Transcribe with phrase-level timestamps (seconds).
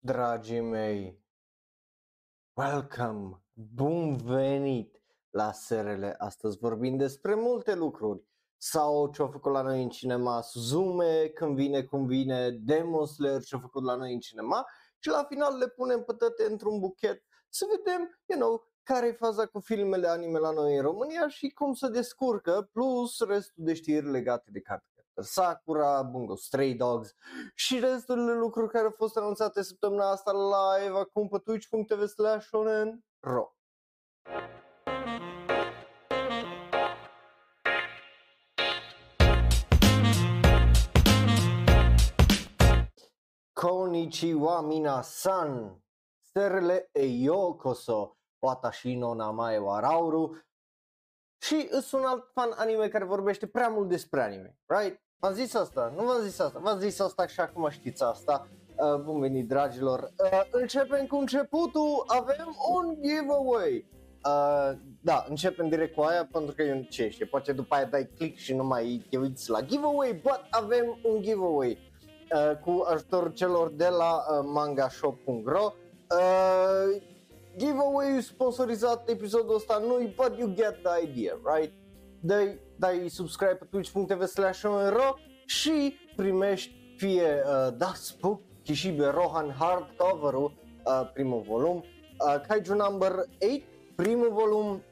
[0.00, 1.22] dragii mei,
[2.52, 6.04] welcome, bun venit la SRL.
[6.18, 8.24] Astăzi vorbim despre multe lucruri
[8.56, 13.60] sau ce-au făcut la noi în cinema, Suzume când vine cum vine, Demon Slayer ce-au
[13.60, 14.66] făcut la noi în cinema
[14.98, 19.12] și la final le punem pe toate într-un buchet să vedem, you know, care e
[19.12, 23.74] faza cu filmele anime la noi în România și cum se descurcă, plus restul de
[23.74, 24.97] știri legate de carte.
[25.20, 27.14] Sakura, Bungo Stray Dogs
[27.54, 32.48] și restul de lucruri care au fost anunțate săptămâna asta live acum pe twitch.tv slash
[33.20, 33.52] ro.
[43.52, 45.82] Konnichiwa minasan,
[46.20, 50.36] sterele e yokoso, watashi no namae wa Rauru,
[51.40, 55.06] și îs un alt fan anime care vorbește prea mult despre anime, right?
[55.20, 58.48] V-am zis asta, nu v-am zis asta, v-am zis asta și acum știți asta.
[58.76, 63.86] Uh, bun venit dragilor, uh, începem cu începutul, avem un giveaway.
[64.24, 68.10] Uh, da, începem direct cu aia pentru că eu ce știe, poate după aia dai
[68.16, 71.78] click și nu mai te uiți la giveaway, but avem un giveaway
[72.34, 75.72] uh, cu ajutorul celor de la uh, mangashop.ro.
[76.10, 77.02] Uh,
[77.56, 81.72] giveaway sponsorizat episodul ăsta nu but you get the idea, right?
[82.20, 84.64] Dai, dai subscribe pe twitch.tv slash
[85.46, 90.52] și primești fie uh, Das Book Kishibe Rohan hardcover-ul,
[90.84, 93.62] uh, primul volum, uh, Kaiju Number 8,
[93.96, 94.82] primul volum,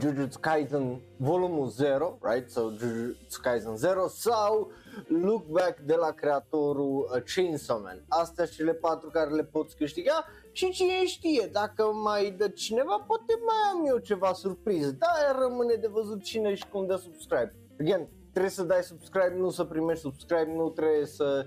[0.00, 2.50] Jujutsu Kaisen volumul 0, right?
[2.50, 4.70] So Jujutsu Kaisen 0 sau
[5.08, 8.04] Look Back de la creatorul uh, Chainsaw Man.
[8.08, 13.04] Astea și cele patru care le poți câștiga și cine știe, dacă mai dă cineva,
[13.06, 14.96] poate mai am eu ceva surpriză.
[14.98, 17.54] Da, rămâne de văzut cine și cum dă subscribe.
[17.80, 21.46] Again, trebuie să dai subscribe, nu să primești subscribe, nu trebuie să...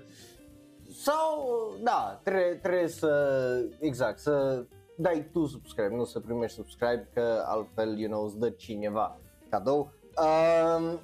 [0.90, 1.48] Sau,
[1.82, 3.10] da, trebuie, trebuie să,
[3.78, 4.64] exact, să
[4.96, 9.92] dai tu subscribe, nu să primești subscribe, că altfel, you know, îți dă cineva cadou.
[10.16, 11.00] Um,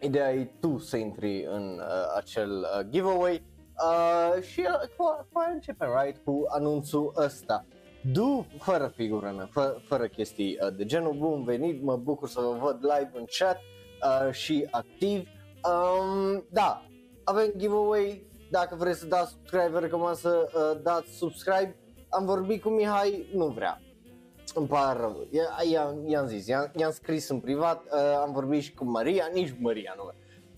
[0.00, 3.42] ideea e tu să intri în uh, acel uh, giveaway
[3.84, 7.66] uh, și uh, cu, cu începem, right, cu anunțul ăsta.
[8.12, 12.56] Du, fără figură, fă, fără chestii uh, de genul, bun venit, mă bucur să vă
[12.60, 15.28] văd live în chat uh, și activ.
[15.64, 16.82] Um, da,
[17.24, 21.76] avem giveaway, dacă vreți să dați subscribe, vă recomand să uh, dați subscribe.
[22.08, 23.80] Am vorbit cu Mihai, nu vrea.
[24.54, 25.26] Îmi pare rău.
[25.70, 29.54] I-am, i-am zis, i-am, i-am scris în privat, uh, am vorbit și cu Maria, nici
[29.58, 30.10] Maria nu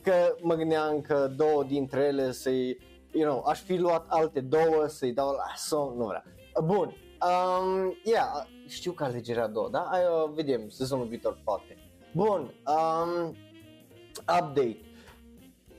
[0.03, 2.79] Că mă gândeam că două dintre ele să-i,
[3.13, 6.25] you know, aș fi luat alte două să-i dau la son, nu vrea.
[6.65, 9.89] Bun, um, yeah, știu că alegerea două, da?
[9.91, 11.77] Hai, uh, vedem, sezonul viitor poate.
[12.15, 13.35] Bun, um,
[14.41, 14.81] update.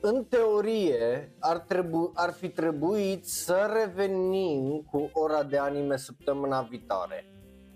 [0.01, 7.25] În teorie ar, trebu- ar fi trebuit să revenim cu ora de anime săptămâna viitoare.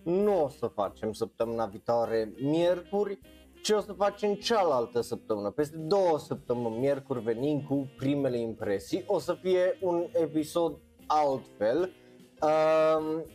[0.03, 3.19] Nu o să facem săptămâna viitoare miercuri,
[3.67, 5.51] ci o să facem cealaltă săptămână.
[5.51, 9.03] Peste două săptămâni, miercuri venim cu primele impresii.
[9.07, 11.93] O să fie un episod altfel.
[12.41, 13.25] Um,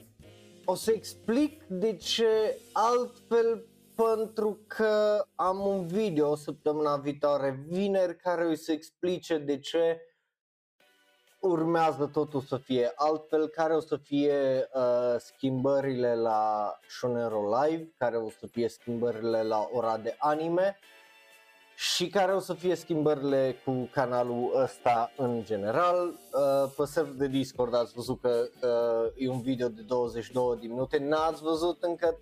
[0.65, 8.44] o să explic de ce altfel pentru că am un video săptămâna viitoare, vineri, care
[8.44, 10.00] o să explice de ce
[11.42, 18.16] urmează totul să fie altfel, care o să fie uh, schimbările la Shonero Live, care
[18.16, 20.78] o să fie schimbările la ora de anime
[21.75, 26.08] și care o să fie schimbările cu canalul ăsta în general.
[26.08, 30.66] Uh, pe server de Discord ați văzut că uh, e un video de 22 de
[30.66, 32.19] minute, n-ați văzut încă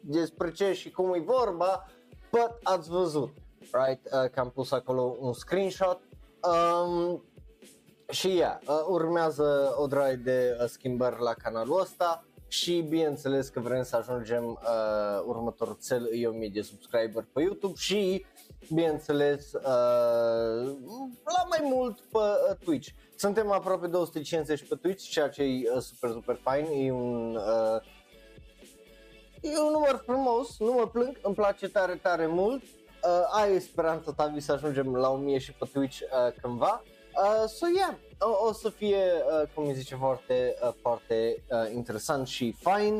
[0.00, 1.86] despre ce și cum e vorba,
[2.30, 3.30] but ați văzut,
[3.60, 4.04] right?
[4.04, 6.00] Uh, că am pus acolo un screenshot.
[6.42, 7.24] Um,
[8.14, 13.60] și yeah, uh, urmează o draie de uh, schimbări la canalul ăsta și bineînțeles că
[13.60, 18.24] vrem să ajungem uh, următorul cel e 1000 de subscriber pe YouTube și
[18.74, 19.62] bineînțeles uh,
[21.24, 22.88] la mai mult pe uh, Twitch.
[23.16, 27.80] Suntem aproape 250 pe Twitch, ceea ce e uh, super super fain, e un uh,
[29.40, 32.62] e un număr frumos, nu mă plâng, îmi place tare tare mult.
[32.62, 36.82] Uh, ai speranța ta să ajungem la 1000 și pe Twitch uh, cândva.
[37.16, 41.72] Uh, so yeah, o, o să fie, uh, cum îi zice, foarte, uh, foarte uh,
[41.74, 42.94] interesant și fain.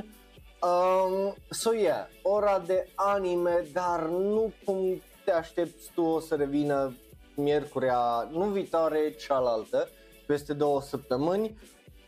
[0.62, 6.94] Um, so yeah, ora de anime, dar nu cum te aștepți tu o să revină
[7.34, 9.88] miercurea, nu viitoare, cealaltă,
[10.26, 11.58] peste două săptămâni.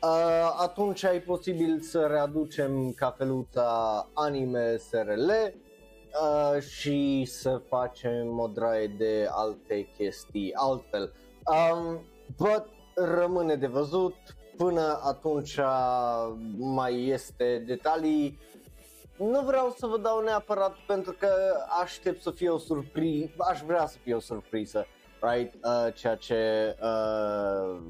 [0.03, 8.87] Uh, atunci ai posibil să readucem cafeluța anime SRL uh, și să facem o draie
[8.87, 11.13] de alte chestii altfel.
[11.45, 12.01] Um,
[12.37, 14.15] but rămâne de văzut,
[14.57, 15.59] până atunci
[16.57, 18.39] mai este detalii.
[19.19, 21.29] Nu vreau să vă dau neapărat pentru că
[21.83, 24.87] aștept să fie o surpriză, aș vrea să fie o surpriză,
[25.21, 25.55] right?
[25.55, 27.81] Uh, ceea ce uh,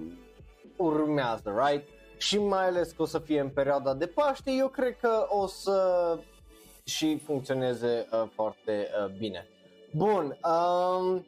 [0.76, 1.88] urmează, right?
[2.16, 5.46] Și mai ales că o să fie în perioada de Paște, eu cred că o
[5.46, 6.18] să
[6.84, 9.48] și funcționeze uh, foarte uh, bine.
[9.92, 11.26] Bun, um,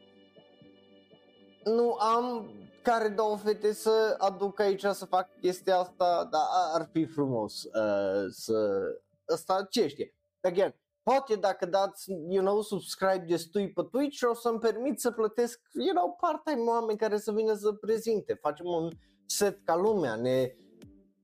[1.64, 2.50] nu am
[2.90, 6.42] care două fete să aduc aici să fac chestia asta, dar
[6.72, 8.80] ar fi frumos uh, să...
[9.26, 10.14] Asta ce știe.
[10.40, 15.60] Again, poate dacă dați, you know, subscribe destui pe Twitch o să-mi permit să plătesc,
[15.72, 18.34] you know, part-time oameni care să vină să prezinte.
[18.34, 18.90] Facem un
[19.26, 20.56] set ca lumea, ne,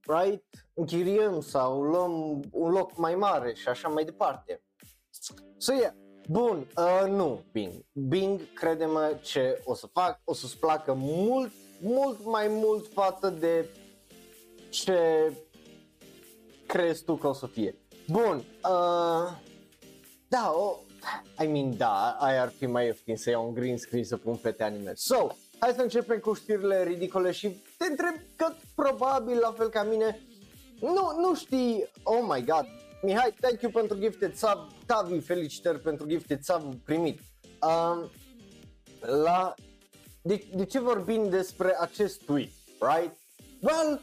[0.00, 0.44] right,
[0.75, 4.64] închiriem sau luăm un loc mai mare și așa mai departe.
[5.56, 5.94] So yeah,
[6.29, 7.73] Bun, uh, nu Bing.
[7.93, 13.69] Bing, crede-mă ce o să fac, o să-ți placă mult, mult mai mult față de
[14.71, 15.32] ce
[16.67, 17.75] crezi tu că o să fie.
[18.11, 19.32] Bun, uh,
[20.29, 20.76] da, o,
[21.43, 24.35] I mean, da, aia ar fi mai ieftin să iau un green screen să pun
[24.35, 24.93] fete anime.
[24.94, 25.26] So,
[25.59, 27.49] hai să începem cu știrile ridicole și
[27.79, 30.21] te întreb că probabil la fel ca mine
[30.81, 32.67] nu, nu știi, oh my god,
[33.05, 37.21] Mihai, thank you pentru gifted sub, Tavi, felicitări pentru gifted sub primit.
[37.61, 38.11] Um,
[39.01, 39.55] la,
[40.23, 43.17] de, de ce vorbim despre acest tweet, right?
[43.61, 44.01] Well,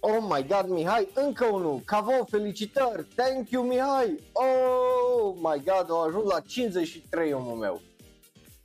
[0.00, 6.02] oh my god, Mihai, încă unul, Cavo, felicitări, thank you, Mihai, oh my god, au
[6.02, 7.80] ajuns la 53 omul meu.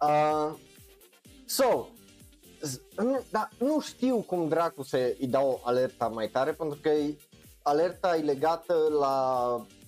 [0.01, 0.53] Uh,
[1.45, 1.87] so,
[2.95, 6.89] nu, da, nu știu cum dracu să îi dau alerta mai tare pentru că
[7.67, 9.15] alerta e legată la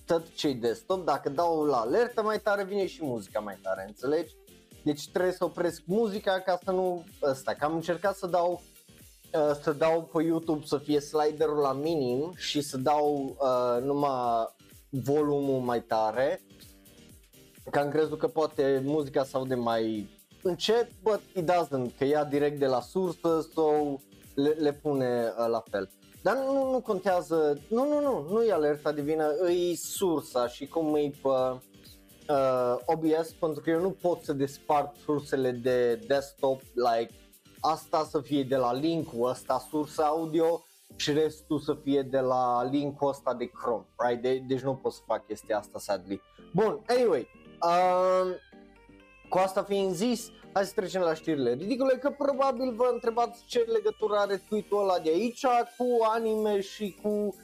[0.06, 4.34] tot ce desktop, dacă dau la alertă mai tare vine și muzica mai tare, înțelegi?
[4.84, 8.62] Deci trebuie să opresc muzica ca să nu ăsta, că am încercat să dau
[9.34, 14.54] uh, să dau pe YouTube să fie sliderul la minim și să dau uh, numai
[14.90, 16.40] volumul mai tare
[17.70, 20.08] că am crezut că poate muzica să aude mai
[20.42, 24.00] încet, but it doesn't, că ia direct de la sursă sau
[24.34, 25.90] le, le pune uh, la fel.
[26.22, 30.94] Dar nu, nu contează, nu, nu, nu, nu e alerta divină, e sursa și cum
[30.94, 37.14] e pe uh, OBS pentru că eu nu pot să despart sursele de desktop, like
[37.60, 40.64] asta să fie de la link-ul ăsta, sursa audio
[40.96, 44.22] și restul să fie de la link-ul ăsta de Chrome, right?
[44.22, 46.20] De- deci nu pot să fac chestia asta, sadly.
[46.54, 47.28] Bun, anyway,
[47.62, 48.34] uh,
[49.28, 53.58] cu asta fiind zis, Hai să trecem la știrile ridicole, că probabil vă întrebați ce
[53.58, 57.34] legătură are tweet-ul ăla de aici cu anime și cu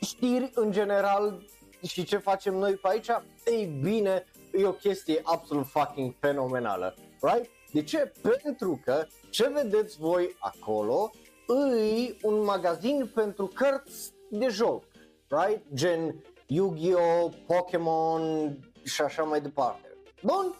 [0.00, 1.44] știri în general
[1.86, 3.08] și ce facem noi pe aici.
[3.46, 7.50] Ei bine, e o chestie absolut fucking fenomenală, right?
[7.72, 8.12] De ce?
[8.22, 11.10] Pentru că ce vedeți voi acolo
[11.48, 14.84] e un magazin pentru cărți de joc,
[15.28, 15.62] right?
[15.74, 19.96] Gen Yu-Gi-Oh, Pokémon și așa mai departe.
[20.22, 20.58] Bun,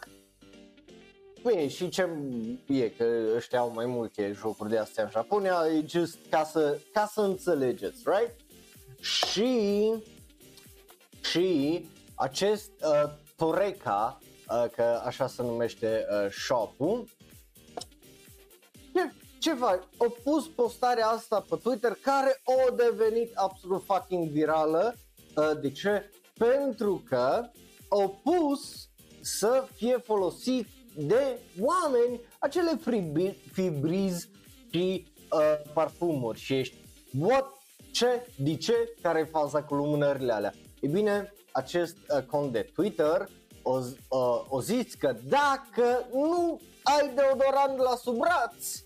[1.46, 2.08] Bine, și ce
[2.66, 3.04] e, că
[3.36, 7.20] ăștia au mai multe jocuri de astea în Japonia, e just ca să, ca să
[7.20, 8.34] înțelegeți, right?
[9.00, 9.92] Și,
[11.20, 17.08] și acest uh, Toreca, uh, că așa se numește uh, shop-ul,
[18.94, 19.82] ce, ce faci?
[19.96, 24.94] Au pus postarea asta pe Twitter care a devenit absolut fucking virală.
[25.36, 26.10] Uh, de ce?
[26.38, 27.50] Pentru că
[27.88, 28.88] au pus
[29.20, 30.66] să fie folosit
[30.96, 32.80] de oameni acele
[33.52, 34.28] fibriz
[34.70, 36.76] și uh, parfumuri și ești
[37.18, 37.58] what?
[37.90, 38.26] Ce?
[38.36, 38.94] De ce?
[39.02, 40.52] Care e faza cu lumânările alea?
[40.80, 43.28] E bine, acest uh, cont de Twitter
[43.62, 43.78] o,
[44.08, 48.82] uh, o zis că dacă nu ai deodorant la sub braț,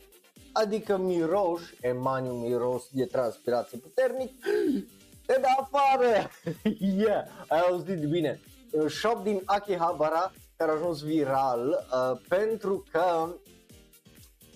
[0.53, 4.33] adică miroș, emaniu miros de transpirație puternic,
[5.27, 6.31] te da afară!
[6.99, 8.41] yeah, ai auzit bine.
[8.89, 10.33] Shop din Akihabara
[10.65, 13.35] care a ajuns viral uh, pentru că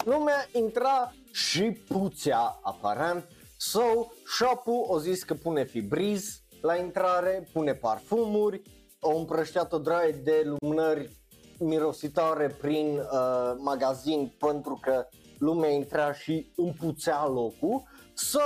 [0.05, 3.25] lumea intra și puțea aparent
[3.57, 8.63] So, shop-ul o zis că pune fibriz la intrare, pune parfumuri,
[9.01, 11.11] o împrășteat o draie de lumânări
[11.59, 15.07] mirositoare prin uh, magazin pentru că
[15.39, 17.83] lumea intra și împuțea locul.
[18.15, 18.41] So,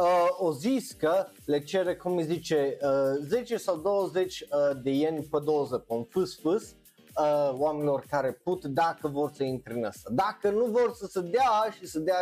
[0.00, 4.48] uh, o zis că le cere, cum îi zice, uh, 10 sau 20 uh,
[4.82, 6.76] de ieni pe doză pe un fâs fâs
[7.16, 10.10] uh, oamenilor care put dacă vor să intre în asta.
[10.12, 12.16] Dacă nu vor să se dea și să dea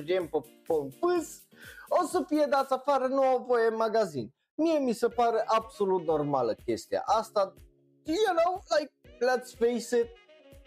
[0.00, 1.42] 10-20 de ieni pe, pe un fâs,
[1.88, 4.32] o să fie dați afară, nu au voie în magazin.
[4.54, 7.54] Mie mi se pare absolut normală chestia asta.
[8.04, 8.92] You know, like,
[9.26, 10.08] let's face it,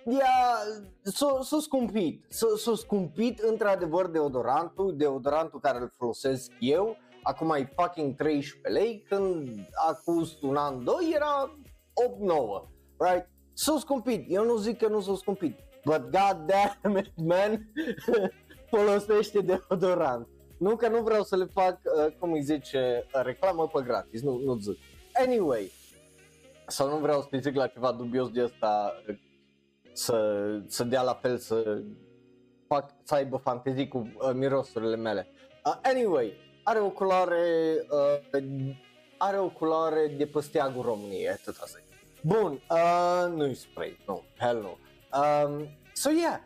[0.05, 0.58] ea
[1.03, 7.74] s-a, s-a scumpit, s-a, s-a scumpit într-adevăr deodorantul, deodorantul care îl folosesc eu, acum e
[7.75, 9.50] fucking 13 lei, când
[9.89, 11.58] acum un an, doi era
[12.63, 13.29] 8-9, right?
[13.53, 17.72] S-a scumpit, eu nu zic că nu s-a scumpit, but god damn it, man,
[18.72, 20.27] folosește deodorant.
[20.58, 24.22] Nu că nu vreau să le fac, uh, cum îi zice, uh, reclamă pe gratis,
[24.22, 24.77] nu, nu zic.
[25.13, 25.72] Anyway,
[26.67, 29.15] sau nu vreau să zic la ceva dubios de asta uh,
[30.01, 31.81] să, să dea la fel, să
[32.67, 35.27] fac, să aibă fantezii cu uh, mirosurile mele.
[35.65, 37.75] Uh, anyway, are o culoare,
[38.34, 38.75] uh,
[39.17, 41.79] are o culoare de păsteagul României, atât asta
[42.22, 44.77] Bun, uh, nu-i spray, nu, hell nu.
[45.20, 46.39] Um, so yeah,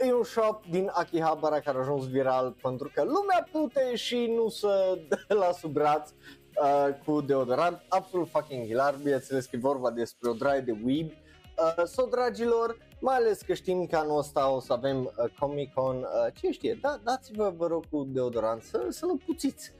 [0.00, 4.32] uh, e un shop din Akihabara care a ajuns viral pentru că lumea pute și
[4.36, 9.58] nu să dă la sub braț uh, cu deodorant, absolut fucking hilar, bineînțeles că e
[9.58, 11.06] vorba despre o draie de weeb.
[11.08, 15.72] Uh, so, dragilor, mai ales că știm că anul ăsta o să avem uh, Comic
[15.72, 19.72] Con, uh, ce știe, da, dați-vă vă rog cu deodorant să, să nu puțiți.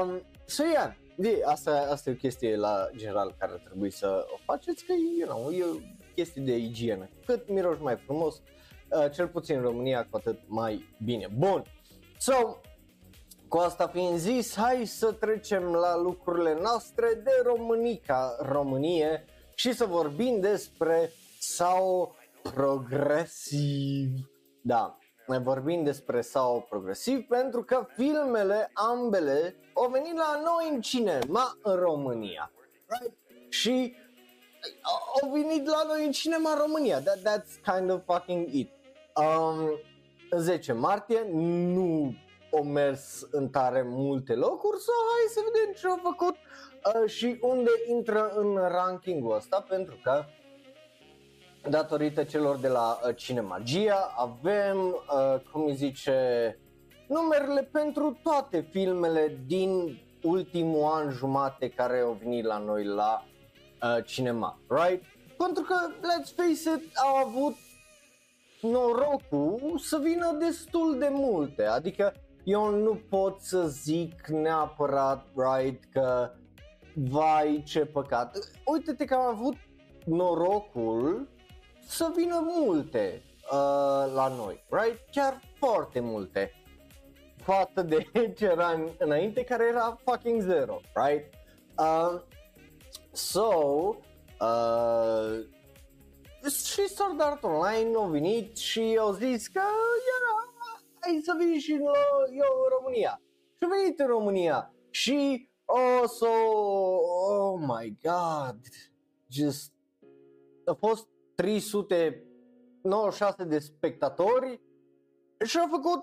[0.00, 4.26] Um, so yeah, de, asta, asta e o chestie la general care ar trebui să
[4.32, 5.78] o faceți, că you know, e o
[6.14, 7.08] chestie de igienă.
[7.26, 11.28] Cât miroși mai frumos, uh, cel puțin în România, cu atât mai bine.
[11.38, 11.64] Bun,
[12.18, 12.56] so,
[13.48, 19.84] cu asta fiind zis, hai să trecem la lucrurile noastre de Românica, Românie și să
[19.84, 22.14] vorbim despre sau
[22.52, 24.08] progresiv.
[24.62, 30.80] Da, ne vorbim despre sau progresiv pentru că filmele ambele au venit la noi în
[30.80, 32.52] cinema în România.
[32.86, 33.16] Right?
[33.48, 33.96] Și
[35.22, 37.00] au venit la noi în cinema în România.
[37.00, 38.70] That, that's kind of fucking it.
[39.14, 39.78] Um,
[40.36, 42.14] 10 martie nu
[42.52, 47.38] au mers în tare multe locuri, so hai să vedem ce au făcut uh, și
[47.40, 50.24] unde intră în rankingul ăsta, pentru că
[51.68, 56.58] datorită celor de la uh, Cinemagia avem, uh, cum îi zice,
[57.08, 63.24] numerele pentru toate filmele din ultimul an jumate care au venit la noi la
[63.82, 65.04] uh, cinema, right?
[65.38, 67.54] Pentru că, let's face it, au avut
[68.60, 76.30] norocul să vină destul de multe, adică eu nu pot să zic neapărat, right, că
[76.94, 78.38] vai ce păcat.
[78.64, 79.54] Uite-te că am avut
[80.04, 81.28] norocul
[81.86, 85.00] să vină multe uh, la noi, right?
[85.10, 86.52] Chiar foarte multe.
[87.42, 91.34] Față de ce era înainte care era fucking zero, right?
[91.78, 92.20] Uh,
[93.12, 93.48] so,
[94.40, 95.44] uh,
[96.50, 99.60] și Sword Art Online au venit și au zis că
[100.18, 100.54] era,
[101.00, 103.20] hai să vii și în, eu în România.
[103.56, 106.26] Și au venit în România și oh, so,
[107.32, 108.58] oh my god,
[109.28, 109.72] just
[110.64, 114.60] a fost 396 de spectatori
[115.44, 116.02] și a făcut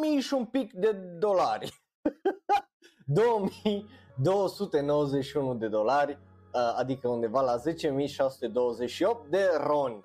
[0.00, 1.72] 2000 și un pic de dolari.
[3.06, 6.18] 2291 de dolari,
[6.76, 7.64] adică undeva la 10.628
[9.30, 10.04] de roni.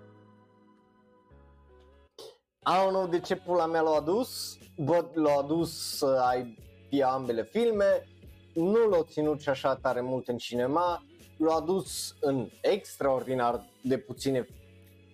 [2.68, 6.58] I don't know de ce pula mea l-a adus, but l-a adus să ai
[6.90, 8.08] fie ambele filme,
[8.54, 11.06] nu l-a ținut și așa tare mult în cinema,
[11.42, 14.48] l-a adus în extraordinar de puține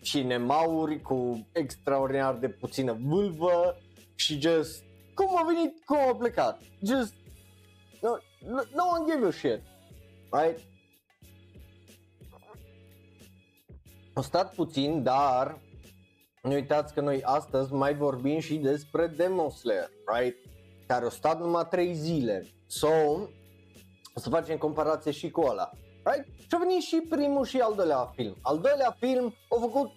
[0.02, 3.78] cinemauri cu extraordinar de puțină vâlvă
[4.16, 6.62] și just cum a venit, cum a plecat.
[6.82, 7.14] Just
[8.02, 9.62] no, no, no one give a shit.
[10.32, 10.60] Right?
[14.14, 15.60] A stat puțin, dar
[16.42, 20.38] nu uitați că noi astăzi mai vorbim și despre Demon Slayer, right?
[20.88, 22.48] Care a stat numai 3 zile.
[22.66, 22.88] So,
[24.14, 25.72] o să facem comparație și cu ăla.
[26.12, 26.28] Right?
[26.40, 28.36] Și a venit și primul și al doilea film.
[28.42, 29.92] Al doilea film a făcut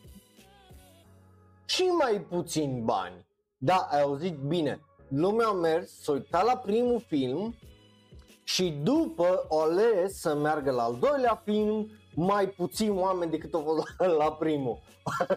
[1.64, 3.26] și mai puțin bani.
[3.59, 4.81] Da, ai auzit bine.
[5.09, 7.55] Lumea a mers, s-a uitat la primul film
[8.45, 13.61] și după o ales să meargă la al doilea film mai puțin oameni decât au
[13.61, 13.87] fost
[14.19, 14.79] la primul.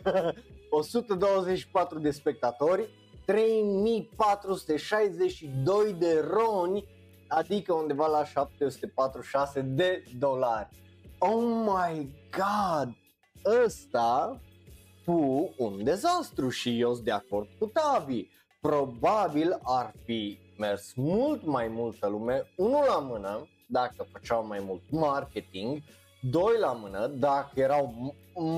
[0.70, 2.90] 124 de spectatori,
[3.26, 6.86] 3462 de roni
[7.34, 10.70] adică undeva la 746 de dolari.
[11.18, 12.96] Oh my god!
[13.64, 14.40] Ăsta
[15.04, 18.28] fu un dezastru și eu sunt de acord cu Tavi.
[18.62, 24.82] Probabil ar fi mers mult mai multă lume, unul la mână, dacă făceau mai mult
[24.90, 25.82] marketing,
[26.22, 28.16] doi la mână, dacă erau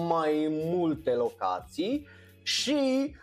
[0.07, 2.07] mai multe locații
[2.43, 3.15] și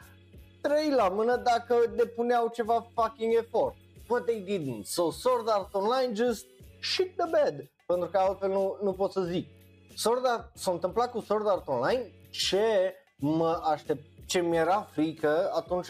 [0.61, 3.77] trei la mână dacă depuneau ceva fucking efort
[4.09, 4.85] but they didn't.
[4.85, 6.47] So Sword Art Online just
[6.81, 9.49] shit the bed, pentru că altfel nu, nu pot să zic.
[9.97, 15.89] Sword Art, s-a întâmplat cu Sword Art Online ce mă aștept, ce mi-era frică atunci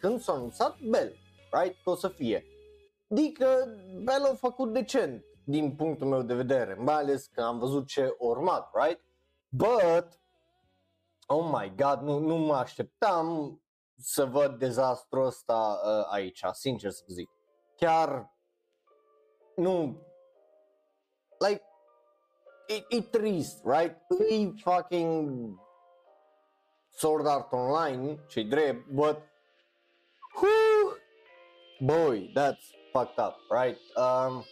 [0.00, 1.16] când s-a anunțat Bell,
[1.50, 2.44] right, că o să fie.
[3.10, 3.46] Adică
[4.04, 8.14] Bell a făcut decent din punctul meu de vedere, mai ales că am văzut ce
[8.18, 9.00] urmat, right?
[9.48, 10.20] But,
[11.26, 13.60] oh my god, nu, nu mă așteptam
[13.98, 17.30] să văd dezastrul ăsta uh, aici, sincer să zic.
[17.80, 18.30] Chiar
[19.56, 19.96] nu,
[21.38, 21.62] like,
[22.68, 23.96] e, e trist, right?
[24.30, 25.58] E fucking
[26.90, 29.16] Sword Art Online, ce drept, but,
[30.40, 30.96] whew,
[31.80, 33.78] boy, that's fucked up, right?
[33.96, 34.44] Um,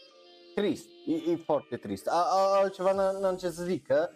[0.54, 2.06] trist, e, e foarte trist.
[2.06, 4.10] A, a, altceva n-am ce să zic, că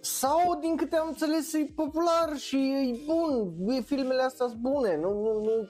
[0.00, 4.96] sau, din câte am înțeles, e popular și e bun, e, filmele astea sunt bune,
[4.96, 5.68] nu, nu, nu,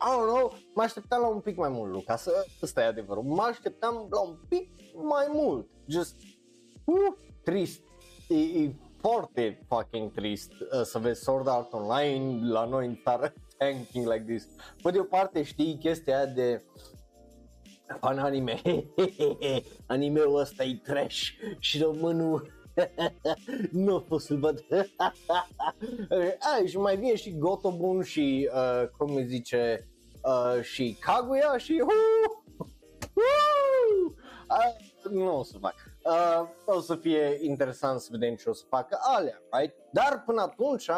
[0.00, 3.22] I don't know, mă așteptam la un pic mai mult, Luca, să, ăsta e adevărul,
[3.22, 6.16] mă așteptam la un pic mai mult, just,
[6.84, 7.80] uh, trist,
[8.28, 13.32] e, e foarte fucking trist uh, să vezi Sword Art Online la noi în țară,
[13.58, 14.46] tanking like this.
[14.82, 16.64] Pe de o parte știi chestia aia de
[18.00, 18.60] fan anime,
[19.86, 22.55] anime-ul ăsta e trash și românul
[23.84, 24.64] nu a fost să-l văd.
[26.38, 29.88] A, și mai vine și Gotobun și, uh, cum îi zice,
[30.22, 31.82] uh, și Kaguya și...
[31.82, 32.68] Uh,
[33.14, 34.12] uh,
[34.48, 35.74] uh, nu o să fac.
[36.04, 39.74] Uh, o să fie interesant să vedem ce o să facă alea, right?
[39.92, 40.90] Dar până atunci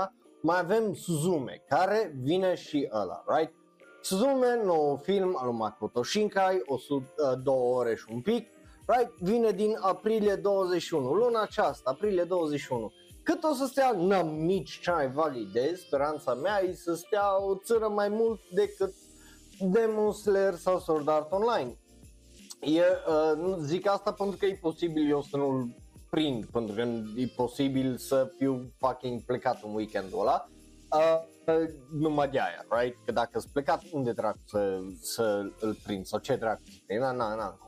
[0.43, 3.53] mai avem Suzume, care vine și ăla, right?
[4.01, 8.49] Suzume, nou film al lui Makoto Shinkai, 102 uh, ore și un pic,
[8.97, 9.11] right?
[9.19, 12.93] Vine din aprilie 21, luna aceasta, aprilie 21.
[13.23, 17.45] Cât o să stea, n-am nici cea mai vagă idee, speranța mea e să stea
[17.45, 18.95] o țără mai mult decât
[19.61, 21.79] Demon Slayer sau Sword Art Online.
[22.61, 25.75] E, uh, zic asta pentru că e posibil eu să nu-l
[26.11, 26.81] prind, pentru că
[27.17, 30.49] e posibil să fiu fucking plecat în weekendul ăla.
[30.93, 32.97] Uh, uh, numai de aia, right?
[33.05, 37.01] Că dacă sunt plecat, unde dracu să, să îl prind sau ce dracu să prind?
[37.01, 37.59] Na, na, na,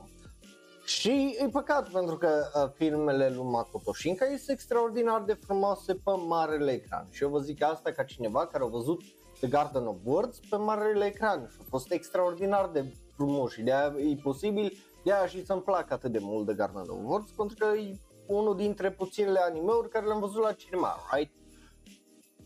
[0.91, 6.11] și e păcat pentru că uh, filmele lui Makoto Shinkai sunt extraordinar de frumoase pe
[6.27, 7.07] marele ecran.
[7.09, 9.01] Și eu vă zic asta ca cineva care a văzut
[9.39, 13.73] The Garden of Words pe marele ecran și a fost extraordinar de frumos și de
[13.73, 17.31] aia e posibil de aia și să-mi plac atât de mult The Garden of Words
[17.31, 21.33] pentru că e unul dintre puținele anime-uri care le-am văzut la cinema, right?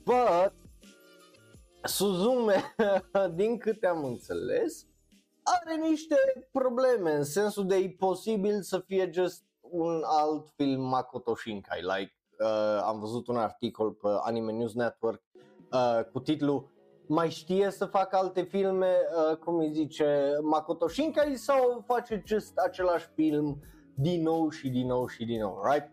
[0.04, 0.54] But
[1.84, 2.76] Suzume,
[3.39, 4.86] din câte am înțeles,
[5.46, 6.16] are niște
[6.52, 12.14] probleme în sensul de e posibil să fie just un alt film Makoto Shinkai, like
[12.40, 15.22] uh, am văzut un articol pe Anime News Network
[15.72, 16.74] uh, cu titlul
[17.08, 18.96] mai știe să facă alte filme,
[19.30, 23.64] uh, cum îi zice, Makoto Shinkai sau face just același film
[23.96, 25.92] din nou și din nou și din nou, right?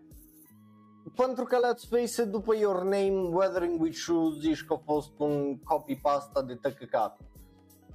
[1.17, 5.13] Pentru că let's face it, după Your Name, Weathering with Shoes, zici că a fost
[5.17, 7.21] un copy-pasta de tăcăcat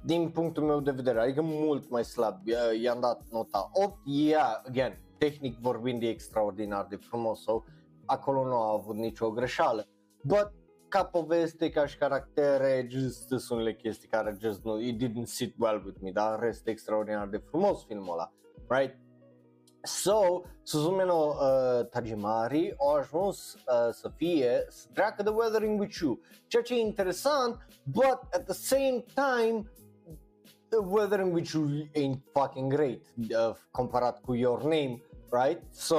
[0.04, 2.46] din punctul meu de vedere, adică mult mai slab,
[2.82, 7.62] i-am dat nota 8, yeah, again, tehnic vorbind e extraordinar de frumos, so,
[8.06, 9.86] acolo nu a avut nicio greșeală,
[10.22, 10.52] but
[10.88, 15.54] ca poveste, ca și caractere, just sunt unele chestii care just no, it didn't sit
[15.58, 18.32] well with me, dar în rest extraordinar de frumos filmul ăla,
[18.68, 18.96] right?
[19.82, 25.96] So, Suzume no uh, Tajimari au ajuns uh, să fie să treacă The Weathering With
[26.00, 29.72] You, ceea ce e interesant, but at the same time
[30.76, 35.62] Weather in which you ain't fucking great uh, comparat cu Your Name, right?
[35.70, 35.96] So,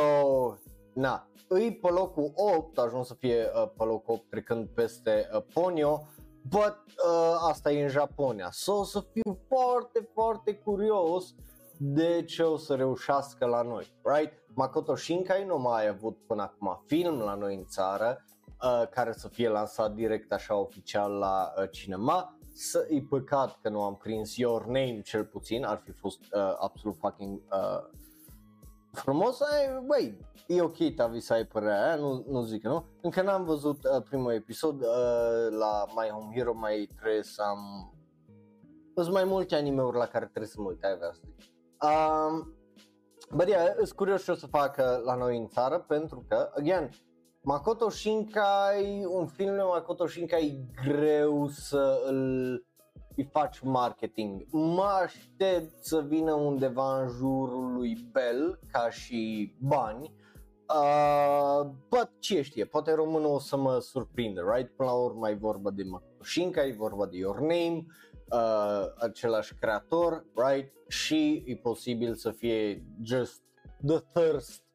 [0.93, 5.29] na, îi pe locul 8, a ajuns să fie uh, pe locul 8 trecând peste
[5.33, 6.07] uh, Ponyo,
[6.41, 6.77] but
[7.07, 8.49] uh, asta e în Japonia.
[8.51, 11.35] So, o să fiu foarte, foarte curios
[11.77, 14.33] de ce o să reușească la noi, right?
[14.53, 18.25] Makoto Shinkai nu mai a avut până acum film la noi în țară
[18.63, 23.69] uh, care să fie lansat direct așa oficial la uh, cinema să e păcat că
[23.69, 27.99] nu am prins Your Name cel puțin, ar fi fost uh, absolut fucking uh,
[28.91, 32.85] frumos, ai, băi, e ok Tavi să ai părerea aia, nu, nu zic nu.
[33.01, 37.93] Încă n-am văzut uh, primul episod uh, la My Home Hero, mai trebuie să am...
[38.95, 41.51] Sunt mai multe anime-uri la care trebuie să mă uit, ai vrea să zic.
[41.81, 42.53] Um,
[43.35, 46.89] Bă, yeah, sunt curios ce o să facă la noi în țară pentru că, again,
[47.41, 52.63] Makoto Shinkai, un film de Makoto Shinkai e greu să îl
[53.15, 54.45] îi faci marketing.
[54.51, 60.13] Mă aștept să vină undeva în jurul lui Bell ca și bani.
[60.75, 64.75] Uh, but ce știe, poate românul o să mă surprindă, right?
[64.75, 67.85] Până la urmă e vorba de Makoto Shinkai, e vorba de Your Name,
[68.31, 70.73] uh, același creator, right?
[70.87, 73.41] Și e posibil să fie just
[73.85, 74.68] the thirst uh,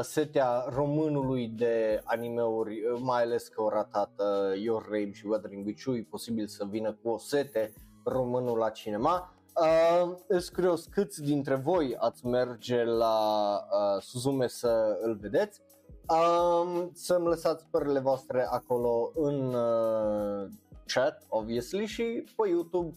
[0.00, 5.66] setea românului de animeuri, uh, mai ales că o ratat uh, Your Rape și Weathering
[5.66, 7.72] with You, e posibil să vină cu o sete
[8.04, 9.34] românul la cinema.
[9.54, 13.18] Uh, îți curios câți dintre voi ați merge la
[13.52, 15.60] uh, Suzume să îl vedeți.
[16.08, 20.48] Um, să-mi lăsați părerile voastre acolo în uh,
[20.86, 22.94] chat, obviously, și pe YouTube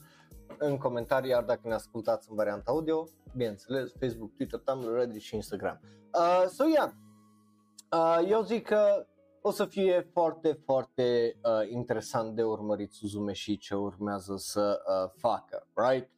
[0.58, 5.36] în comentarii, iar dacă ne ascultați în varianta audio, bineînțeles, Facebook, Twitter, Tumblr, Reddit și
[5.36, 5.80] Instagram.
[6.14, 6.92] Uh, so, yeah,
[7.92, 9.08] uh, eu zic că
[9.42, 15.12] o să fie foarte, foarte uh, interesant de urmărit Suzume și ce urmează să uh,
[15.18, 16.10] facă, right?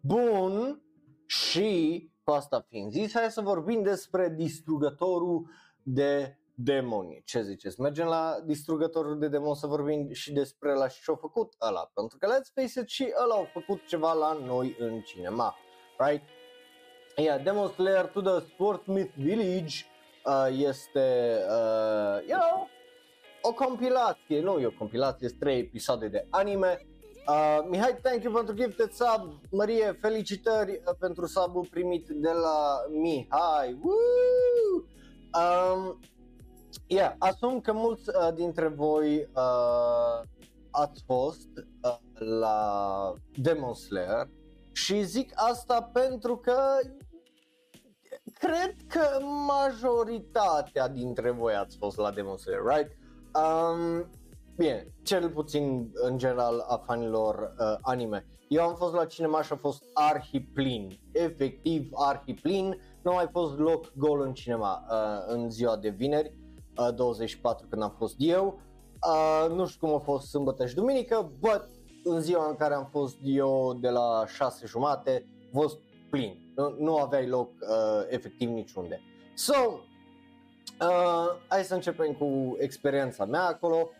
[0.00, 0.82] Bun,
[1.26, 5.50] și cu asta fiind zis, hai să vorbim despre distrugătorul
[5.82, 7.22] de demoni.
[7.24, 7.80] Ce ziceți?
[7.80, 11.90] Mergem la distrugătorul de demoni să vorbim și despre la și ce-a făcut ăla.
[11.94, 15.56] Pentru că let's face it, și ăla au făcut ceva la noi în cinema.
[15.98, 16.24] Right?
[17.16, 19.74] Yeah, Demon Slayer to the Sport Myth Village
[20.24, 22.68] uh, este, uh, you know,
[23.42, 26.86] o compilație, nu e o compilație, sunt trei episoade de anime.
[27.28, 29.40] Uh, Mihai, thank you pentru gifted sub.
[29.50, 33.78] Marie, felicitări uh, pentru subul primit de la Mihai.
[33.82, 34.84] Woo!
[35.34, 35.98] Um,
[36.86, 40.28] yeah, asum că mulți uh, dintre voi uh,
[40.70, 44.28] ați fost uh, la Demon Slayer
[44.72, 46.56] și zic asta pentru că
[48.38, 52.96] cred că majoritatea dintre voi ați fost la Demon Slayer, right?
[53.34, 54.10] Um,
[54.56, 58.26] bine, cel puțin în general a fanilor uh, anime.
[58.48, 63.58] Eu am fost la cinema și a fost arhiplin, efectiv arhiplin, nu a mai fost
[63.58, 66.43] loc gol în cinema uh, în ziua de vineri, uh,
[66.94, 68.60] 24 când am fost eu.
[69.06, 71.68] Uh, nu știu cum a fost sâmbătă și duminică, but
[72.04, 75.78] în ziua în care am fost eu de la 6 jumate, a fost
[76.10, 79.00] plin, nu, nu aveai loc uh, efectiv niciunde.
[79.34, 79.54] So,
[80.80, 83.90] uh, hai să începem cu experiența mea acolo.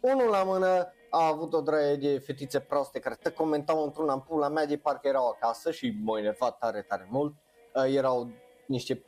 [0.00, 4.20] Unul la mână a avut o draie de fetițe proaste care te comentau într-una în
[4.20, 7.34] pula mea de parcă erau acasă și mă enervat tare, tare mult.
[7.74, 8.30] Uh, erau
[8.66, 9.04] niște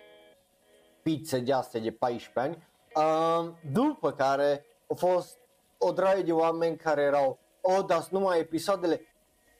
[1.02, 2.72] pizze de astea de 14 ani.
[2.96, 5.38] Uh, după care a fost
[5.78, 9.00] o draie de oameni care erau o, dar numai episoadele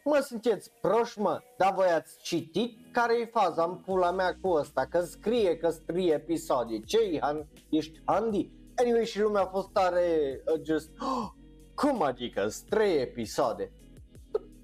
[0.05, 4.49] Mă, sunteți proști, mă, dar voi ați citit care e faza în pula mea cu
[4.49, 8.51] ăsta, că scrie că scrie episoade, ce han, ești handy?
[8.77, 11.29] Anyway, și lumea a fost tare uh, just, oh,
[11.75, 13.73] cum adică, trei episoade?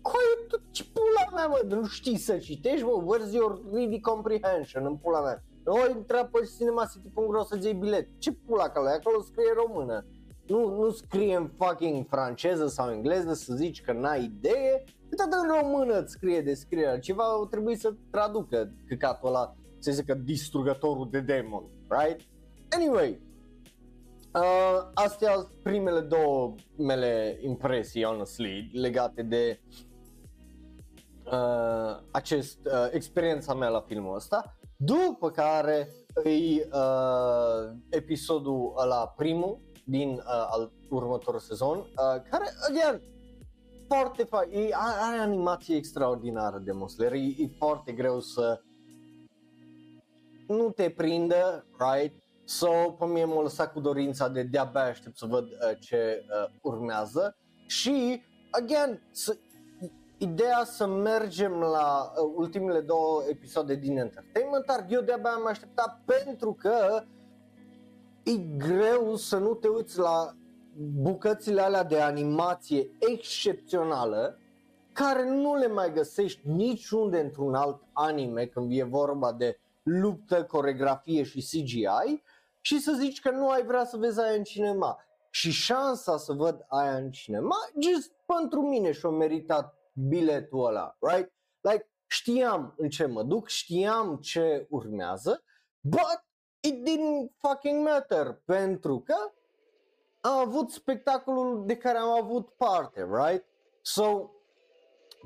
[0.03, 4.85] Coi, tu ce pula mea, mă, nu știi să citești, mă, where's your reading comprehension
[4.85, 5.43] în pula mea?
[5.65, 10.07] Nu intra pe cinemacity.ro să-ți iei bilet, ce pula că acolo scrie română.
[10.47, 14.85] Nu, nu scrie în fucking franceză sau engleză să zici că n-ai idee,
[15.17, 20.15] tot în română îți scrie descrierea, ceva o trebuie să traducă căcatul ăla, să zică
[20.15, 22.21] distrugătorul de demon, right?
[22.71, 23.21] Anyway,
[24.35, 29.61] uh, astea sunt primele două mele impresii, honestly, legate de
[31.25, 35.89] uh, acest, uh, experiența mea la filmul ăsta, după care
[36.25, 43.03] e uh, episodul ăla primul, din uh, al următorul sezon, uh, care, again,
[43.87, 48.61] foarte fa- e, are animație extraordinară de Slayer, e, e foarte greu să
[50.47, 52.23] nu te prindă, right?
[52.45, 56.55] So, pe mine m-a lăsat cu dorința de de-abia aștept să văd uh, ce uh,
[56.61, 59.37] urmează și, again, să,
[60.23, 66.01] ideea să mergem la uh, ultimele două episoade din Entertainment Arc, eu de-abia am așteptat
[66.05, 67.03] pentru că
[68.23, 70.35] e greu să nu te uiți la
[70.77, 74.39] bucățile alea de animație excepțională
[74.93, 81.23] care nu le mai găsești niciunde într-un alt anime când e vorba de luptă, coregrafie
[81.23, 82.23] și CGI
[82.61, 85.05] și să zici că nu ai vrea să vezi aia în cinema.
[85.31, 91.33] Și șansa să văd aia în cinema, just pentru mine și-o meritat biletul ăla, right?
[91.61, 95.45] Like, știam în ce mă duc, știam ce urmează,
[95.81, 96.25] but
[96.61, 99.15] it didn't fucking matter pentru că
[100.21, 103.45] am avut spectacolul de care am avut parte, right?
[103.83, 104.31] So,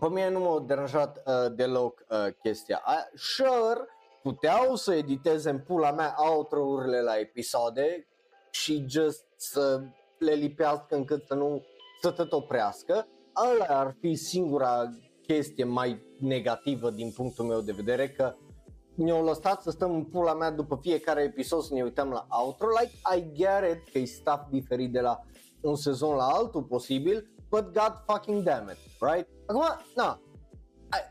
[0.01, 3.11] pe mine nu m-a deranjat uh, deloc uh, chestia aia.
[3.15, 3.89] Sure,
[4.23, 8.09] puteau să editeze în pula mea outro-urile la episoade
[8.51, 9.83] și just să
[10.19, 11.65] le lipească încât să nu
[12.01, 13.09] să te oprească.
[13.53, 14.91] Ăla ar fi singura
[15.23, 18.35] chestie mai negativă din punctul meu de vedere că
[18.95, 22.67] ne-au lăsat să stăm în pula mea după fiecare episod să ne uităm la outro,
[22.81, 25.21] like I get it că e stuff diferit de la
[25.61, 29.29] un sezon la altul posibil, but god fucking damn it, right?
[29.47, 29.63] Acum,
[29.95, 30.21] na,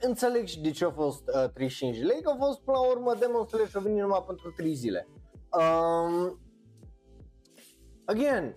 [0.02, 3.14] înțeleg și de ce a fost uh, 35 lei, că a fost până la urmă
[3.20, 5.08] Demon Slayer și a venit numai pentru 3 zile.
[5.60, 6.40] Um,
[8.06, 8.56] again,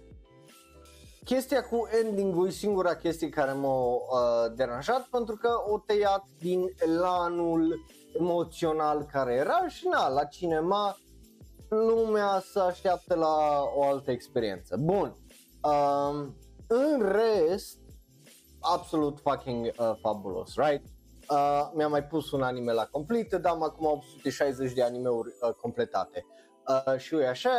[1.26, 4.00] chestia cu ending-ul e singura chestie care m-a uh,
[4.54, 7.84] deranjat pentru că o tăiat din elanul
[8.18, 10.96] emoțional care era și na, la cinema
[11.68, 14.76] lumea se așteaptă la o altă experiență.
[14.76, 15.16] Bun,
[15.62, 16.36] um,
[16.66, 17.78] în rest,
[18.60, 20.84] absolut fucking uh, fabulos, right?
[21.30, 25.54] Uh, mi-am mai pus un anime la complet, dar am acum 860 de animeuri uh,
[25.54, 26.24] completate.
[26.68, 27.50] Uh, și eu așa,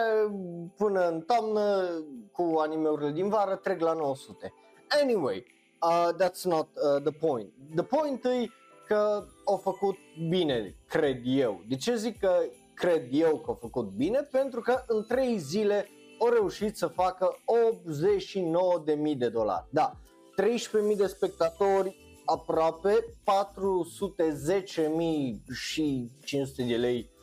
[0.77, 1.89] până în toamnă,
[2.31, 4.53] cu animeurile din vară, trec la 900.
[5.01, 5.45] Anyway,
[5.81, 7.51] uh, that's not uh, the point.
[7.75, 8.47] The point e
[8.87, 9.95] că au făcut
[10.29, 11.61] bine, cred eu.
[11.67, 12.31] De ce zic că
[12.73, 14.27] cred eu că au făcut bine?
[14.31, 15.87] Pentru că în 3 zile
[16.19, 17.35] au reușit să facă
[19.11, 19.65] 89.000 de dolari.
[19.69, 19.97] Da,
[20.91, 23.03] 13.000 de spectatori, aproape 410.000
[25.53, 27.16] și 500 de lei uh,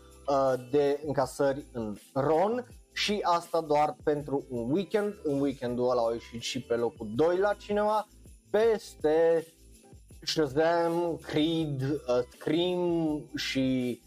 [0.70, 5.14] de încasări în RON și asta doar pentru un weekend.
[5.22, 8.08] În weekendul ăla au ieșit și pe locul 2 la cineva
[8.50, 9.46] peste
[10.22, 14.00] Shazam, Creed, uh, Scream și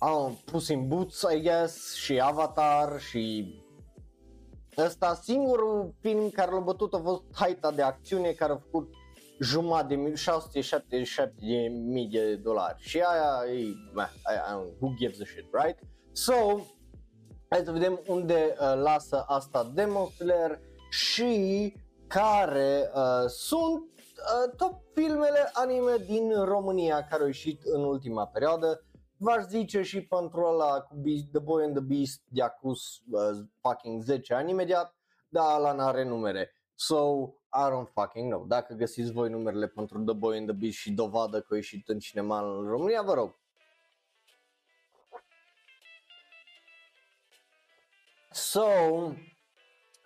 [0.00, 3.54] uh, Puss in Boots, I guess, și Avatar și
[4.78, 8.88] ăsta singurul film care l-a bătut a fost Haita de acțiune care a făcut
[9.42, 15.20] jumătate de mii, 677 de mii de dolari și aia e, meh, aia, who gives
[15.20, 15.78] a shit, right?
[16.12, 16.34] So,
[17.48, 21.74] hai să vedem unde uh, lasă asta Demon Slayer și
[22.06, 28.86] care uh, sunt uh, top filmele anime din România care au ieșit în ultima perioadă.
[29.16, 33.44] V-aș zice și pentru ăla cu Beast, The Boy and the Beast de acus uh,
[33.60, 34.96] fucking 10 ani imediat,
[35.28, 36.52] dar ăla n-are numere.
[36.74, 38.46] So, I don't fucking know.
[38.46, 41.88] Dacă găsiți voi numerele pentru The Boy and the Beast și dovadă că a ieșit
[41.88, 43.40] în cinema în România, vă rog.
[48.30, 48.66] So,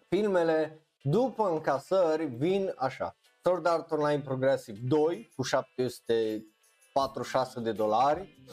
[0.08, 3.16] filmele după încasări vin așa.
[3.42, 8.44] Sword Art Online Progressive 2 cu 746 de dolari.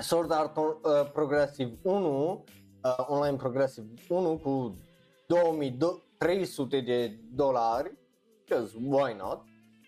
[0.00, 2.44] Sword Art uh, Progressive 1,
[2.82, 4.76] uh, Online Progressive 1 cu
[5.26, 5.70] 2000,
[6.18, 7.98] 300 de dolari,
[8.44, 9.42] because why not,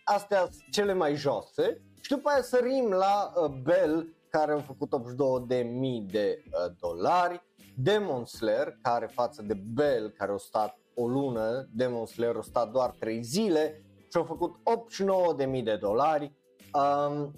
[0.04, 1.82] astea sunt cele mai joase.
[2.00, 6.72] Și după aia sărim la uh, Bell care au făcut 82 de mii de uh,
[6.80, 7.42] dolari,
[7.76, 12.70] Demon Slayer care față de Bell care au stat o lună, Demon Slayer au stat
[12.70, 16.32] doar 3 zile și au făcut 89 de mii de dolari.
[16.72, 17.34] Um,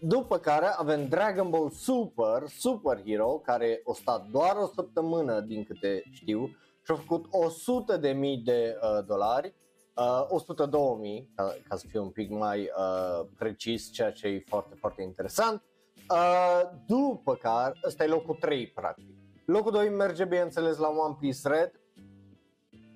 [0.00, 5.64] după care avem Dragon Ball Super, Super Hero, care a stat doar o săptămână din
[5.64, 6.50] câte știu
[6.88, 9.54] și a făcut 100 de mii de uh, dolari,
[9.96, 14.44] uh, 102 mii, ca, ca să fiu un pic mai uh, precis, ceea ce e
[14.46, 15.62] foarte, foarte interesant.
[16.10, 19.16] Uh, după care, ăsta e locul 3 practic.
[19.44, 21.80] Locul 2 merge bineînțeles la One Piece Red,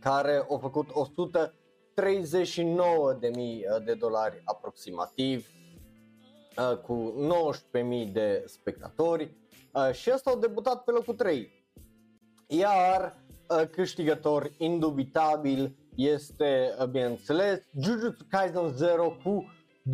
[0.01, 5.49] care a făcut 139 de mii uh, de dolari aproximativ,
[6.59, 7.15] uh, cu
[8.07, 9.37] 19.000 de spectatori
[9.73, 11.61] uh, și ăsta a debutat pe locul 3.
[12.47, 13.22] Iar Uh,
[13.71, 19.91] câștigător indubitabil este, uh, bineînțeles, Jujutsu Kaisen 0 cu 206.000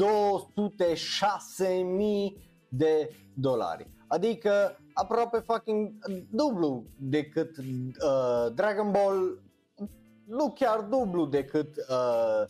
[2.68, 3.90] de dolari.
[4.07, 5.92] Adică aproape fucking
[6.31, 7.64] dublu decât uh,
[8.55, 9.42] Dragon Ball,
[10.27, 12.42] nu chiar dublu decât uh,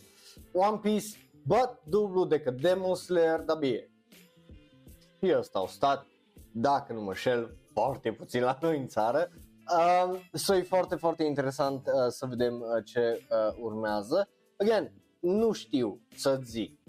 [0.53, 3.89] One Piece, but dublu decât Demon Slayer, dar bine.
[5.21, 6.05] Și ăsta au stat,
[6.51, 9.31] dacă nu mă șel, foarte puțin la noi în țară,
[9.69, 14.29] Uh, so e foarte, foarte interesant uh, să vedem uh, ce uh, urmează.
[14.57, 16.79] Again, nu știu să zic.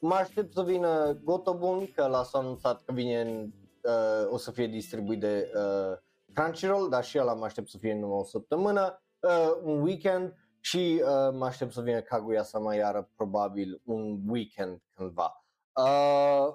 [0.00, 4.66] Mă aștept să vină Gotobun, că l-a anunțat că vine în, uh, o să fie
[4.66, 5.98] distribuit de uh,
[6.32, 11.02] Crunchyroll, dar și ăla mă aștept să fie în o săptămână, uh, un weekend și
[11.02, 15.44] uh, mă aștept să vină Kaguya-sama iară probabil un weekend cândva.
[15.76, 16.54] Uh,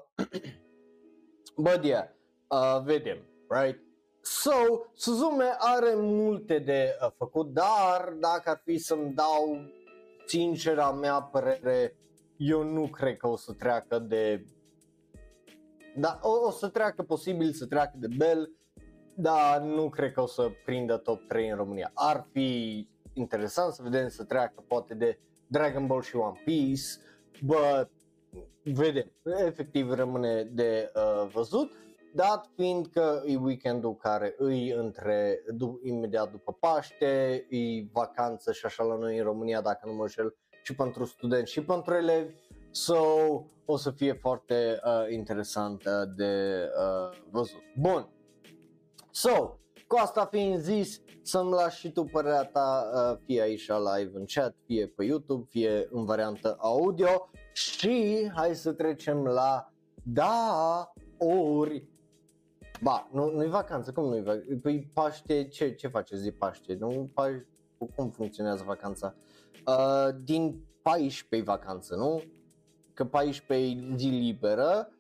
[1.66, 2.08] but yeah,
[2.48, 3.18] uh, vedem,
[3.50, 3.91] right?
[4.22, 4.52] So,
[4.94, 9.66] Suzume are multe de uh, făcut, dar dacă ar fi să-mi dau
[10.26, 11.96] sincera mea părere,
[12.38, 14.46] eu nu cred că o să treacă de...
[15.96, 18.56] Da, o, o să treacă posibil să treacă de Bell,
[19.16, 21.92] dar nu cred că o să prindă top 3 în România.
[21.94, 26.84] Ar fi interesant să vedem să treacă poate de Dragon Ball și One Piece,
[27.42, 27.90] but
[28.64, 29.12] vedem,
[29.46, 31.72] efectiv rămâne de uh, văzut
[32.14, 38.66] dat fiind că e weekendul care îi între, du- imediat după Paște, e vacanță și
[38.66, 42.34] așa la noi în România, dacă nu mă înșel, și pentru studenți și pentru elevi,
[42.72, 42.96] so
[43.66, 47.62] o să fie foarte uh, interesant uh, de uh, văzut.
[47.76, 48.10] Bun,
[49.14, 53.96] So, cu asta fiind zis, să-mi lași și tu părerea ta, uh, fie aici la
[53.96, 57.30] live în chat, fie pe YouTube, fie în variantă audio.
[57.54, 59.72] Și hai să trecem la
[60.04, 61.91] da ori
[62.84, 64.56] Ba, nu, nu-i vacanță, cum nu-i vacanță?
[64.62, 66.78] Păi Paște, ce, ce faceți de Paște?
[66.80, 67.48] Nu, Paște,
[67.96, 69.16] cum funcționează vacanța?
[69.66, 72.24] Uh, din 14 vacanță, nu?
[72.94, 74.92] Că 14 zi liberă,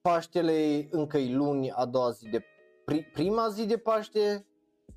[0.00, 2.44] Paștele încă e luni, a doua zi de
[2.84, 4.46] pri, prima zi de Paște,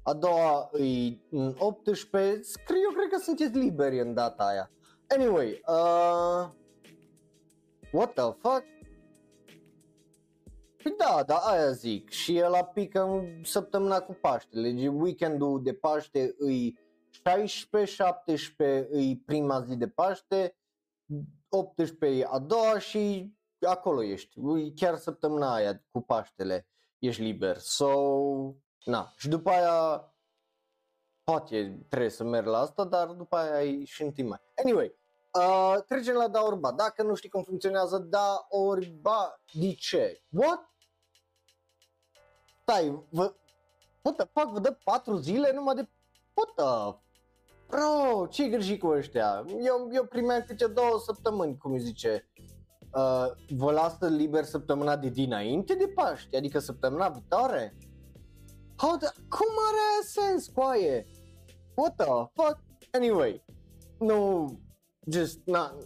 [0.04, 4.72] a doua e în 18, Scrie, eu cred că sunteți liberi în data aia.
[5.08, 6.50] Anyway, uh,
[7.92, 8.64] what the fuck?
[10.86, 12.10] Păi da, da, aia zic.
[12.10, 14.72] Și el pică în săptămâna cu Paștele.
[14.72, 20.58] Deci weekendul de Paște îi 16, 17 îi prima zi de Paște,
[21.50, 23.34] 18 a doua și
[23.68, 24.40] acolo ești.
[24.76, 26.68] Chiar săptămâna aia cu Paștele
[27.00, 27.58] ești liber.
[27.58, 27.92] So,
[28.84, 29.14] na.
[29.16, 30.14] Și după aia
[31.24, 34.42] poate trebuie să merg la asta, dar după aia e și în timp mai.
[34.64, 34.96] Anyway,
[35.34, 36.72] uh, trecem la da orba.
[36.72, 40.24] Dacă nu știi cum funcționează da orba, de ce?
[40.30, 40.74] What?
[42.68, 43.36] Stai, vă,
[44.02, 45.90] what the fuck, vă dă patru zile numai de
[46.34, 47.00] what the
[47.68, 49.46] Bro, ce greșit cu ăștia?
[49.48, 52.30] Eu, eu primeam câte două săptămâni, cum îi zice.
[52.94, 53.26] Uh,
[53.58, 57.78] vă lasă liber săptămâna de dinainte de Paști, adică săptămâna viitoare?
[58.78, 61.06] How the, cum are sens, coaie?
[61.76, 62.60] What the fuck?
[62.92, 63.44] Anyway,
[64.00, 64.48] nu,
[65.12, 65.78] just, na,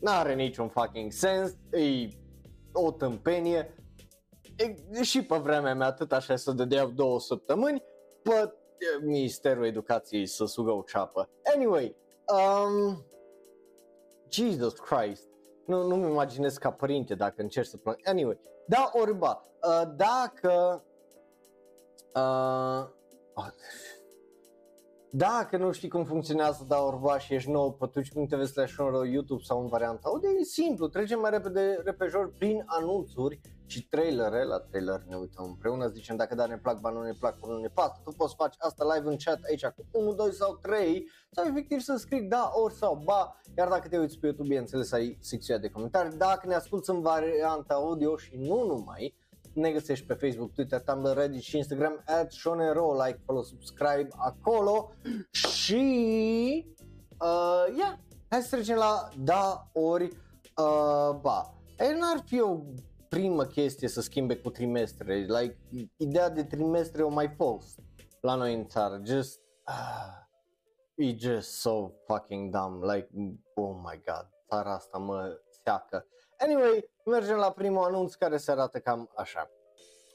[0.00, 2.08] n-are niciun fucking sens, e
[2.72, 3.74] o tâmpenie.
[4.58, 7.82] E, și pe vremea mea atât așa să dădeau două săptămâni,
[8.22, 8.56] but
[9.02, 11.28] Ministerul Educației să sugă o ceapă.
[11.54, 13.04] Anyway, um,
[14.28, 15.28] Jesus Christ,
[15.66, 17.98] nu, nu-mi imaginez ca părinte dacă încerci să plâng.
[18.04, 20.84] Anyway, da, orba, uh, dacă
[22.14, 22.88] uh,
[23.34, 23.46] oh,
[25.10, 28.74] dacă nu știi cum funcționează da orba și ești nou pe twitch.tv slash
[29.12, 34.44] YouTube sau în varianta audio, e simplu, trecem mai repede repejor prin anunțuri și trailere,
[34.44, 37.58] la trailer ne uităm împreună, zicem dacă da ne plac, ba nu ne plac, nu
[37.58, 41.08] ne pasă, tu poți face asta live în chat aici cu 1, 2 sau 3
[41.30, 44.92] sau efectiv să scrii da, ori sau ba, iar dacă te uiți pe YouTube, bineînțeles
[44.92, 49.14] ai secțiunea de comentarii, dacă ne asculti în varianta audio și nu numai,
[49.52, 54.92] ne găsești pe Facebook, Twitter, Tumblr, Reddit și Instagram at Shonero, like, follow, subscribe acolo
[55.30, 55.76] și
[57.20, 60.04] uh, yeah, hai să trecem la da ori
[60.56, 61.54] uh, ba.
[61.78, 62.60] E n-ar fi o
[63.08, 65.58] primă chestie să schimbe cu trimestre, like
[65.96, 67.78] ideea de trimestre o mai fost
[68.20, 70.28] la noi în țară, just uh,
[70.94, 73.08] e just so fucking dumb, like
[73.54, 76.06] oh my god, țara asta mă seacă.
[76.38, 79.50] Anyway, mergem la primul anunț care se arată cam așa.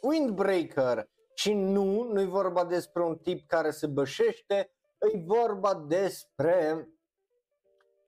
[0.02, 4.72] Windbreaker și nu, nu e vorba despre un tip care se bășește,
[5.14, 6.90] e vorba despre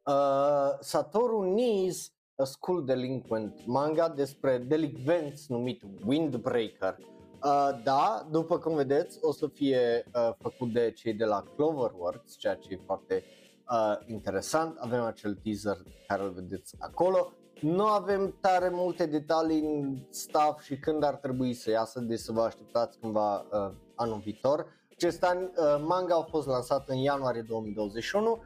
[0.05, 6.97] uh, Satoru Ni's A School Delinquent, manga despre delicvenți numit Windbreaker.
[7.43, 12.37] Uh, da, după cum vedeți, o să fie uh, făcut de cei de la Cloverworks,
[12.37, 13.23] ceea ce e foarte
[13.71, 14.77] uh, interesant.
[14.77, 20.77] Avem acel teaser care îl vedeți acolo nu avem tare multe detalii în staff și
[20.77, 24.65] când ar trebui să iasă, deci să vă așteptați cândva uh, anul viitor.
[24.91, 28.41] Acest an uh, manga a fost lansat în ianuarie 2021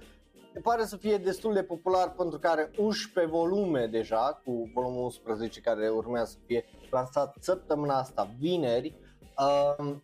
[0.61, 5.61] pare să fie destul de popular pentru că are 11 volume deja, cu volumul 11
[5.61, 8.95] care urmează să fie lansat săptămâna asta, vineri.
[9.77, 10.03] Um,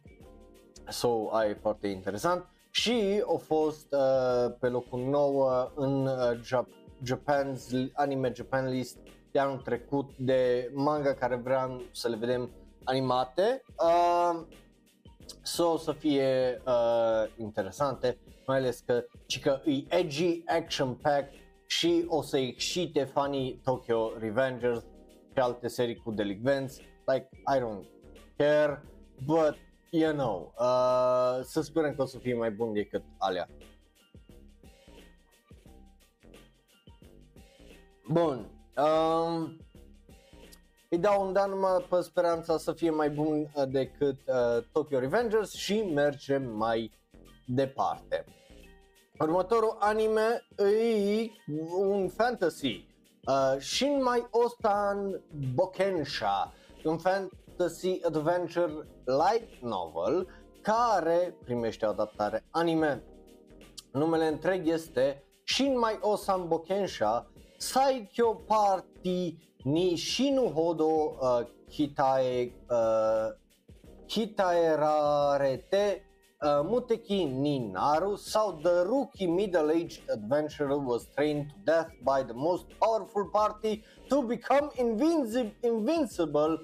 [0.88, 2.46] so, ai foarte interesant.
[2.70, 8.98] Și a fost uh, pe locul 9 în uh, Jap- Japan's Anime Japan List
[9.32, 12.50] de anul trecut de manga care vreau să le vedem
[12.84, 13.64] animate.
[13.78, 14.42] Uh,
[15.42, 19.04] so, o să fie uh, interesante, mai ales că,
[19.42, 21.34] că e edgy, action pack
[21.68, 24.84] și o să excite fanii Tokyo Revengers
[25.34, 26.82] și alte serii cu delicvenți.
[27.06, 27.86] Like, I don't
[28.38, 28.84] care,
[29.26, 29.58] but,
[29.90, 33.50] you know, uh, să sperăm că o să fie mai bun decât alea.
[38.08, 38.50] Bun.
[38.78, 39.58] Um,
[40.90, 45.00] îi dau un dan numai pe speranța să fie mai bun uh, decât uh, Tokyo
[45.00, 46.92] Revengers și mergem mai
[47.46, 48.26] departe.
[49.20, 51.30] Următorul anime e
[51.78, 52.88] un fantasy.
[53.28, 55.22] Uh, Shin Mai Osan
[55.54, 56.54] Bokensha,
[56.84, 58.72] un fantasy adventure
[59.06, 60.28] light novel
[60.62, 63.04] care primește o adaptare anime.
[63.92, 67.30] Numele întreg este Shin Mai Osan Bokensha
[67.66, 73.32] Saikyo Party ni Shinu Hodo uh, Kitae uh,
[74.08, 76.02] Hitaerarete
[76.44, 78.18] uh, Muteki ni Naru.
[78.18, 84.22] Sau the rookie middle-aged adventurer was trained to death by the most powerful party to
[84.22, 86.60] become invinci- invincible.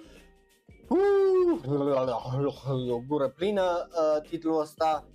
[0.92, 1.58] Uh,
[2.92, 5.06] o gură plină, uh, titlul ăsta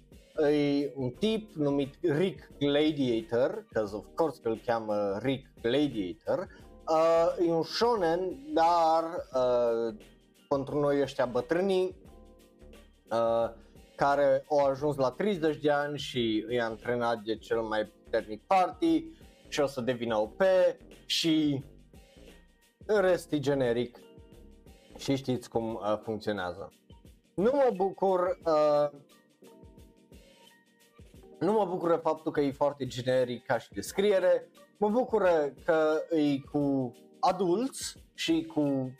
[0.42, 6.48] e un tip numit Rick Gladiator, because of course că îl cheamă Rick Gladiator,
[6.88, 9.94] uh, e un shonen, dar uh,
[10.48, 11.96] pentru noi ăștia bătrânii,
[13.10, 13.50] uh,
[13.96, 19.04] care au ajuns la 30 de ani și îi antrenat de cel mai puternic party
[19.48, 20.42] și o să devină OP
[21.06, 21.64] și
[22.86, 23.98] în rest e generic
[24.98, 26.72] și știți cum uh, funcționează.
[27.34, 28.98] Nu mă bucur uh,
[31.38, 36.40] nu mă bucură faptul că e foarte generic ca și descriere, mă bucură că e
[36.50, 38.92] cu adulți și cu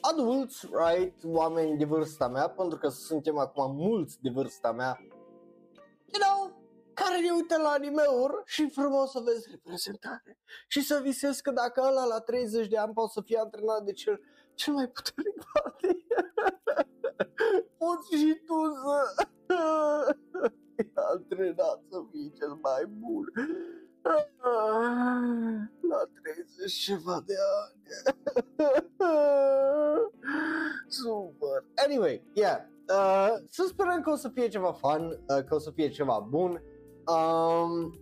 [0.00, 4.98] adulți, right, oameni de vârsta mea, pentru că suntem acum mulți de vârsta mea,
[6.12, 6.56] you know,
[6.94, 10.38] care ne uită la anime-uri și frumos să vezi reprezentare.
[10.68, 13.92] Și să visezi că dacă ăla la 30 de ani poate să fie antrenat de
[13.92, 14.20] cel,
[14.56, 15.86] cel mai puternic party,
[17.78, 18.96] poți și tu să
[20.76, 23.24] fii antrenat să fii cel mai bun.
[25.90, 27.82] La 30 ceva de ani.
[30.88, 31.64] Super.
[31.86, 32.60] Anyway, yeah.
[32.88, 36.26] Uh, să sperăm că o să fie ceva fun, uh, că o să fie ceva
[36.28, 36.62] bun.
[37.06, 37.98] Um,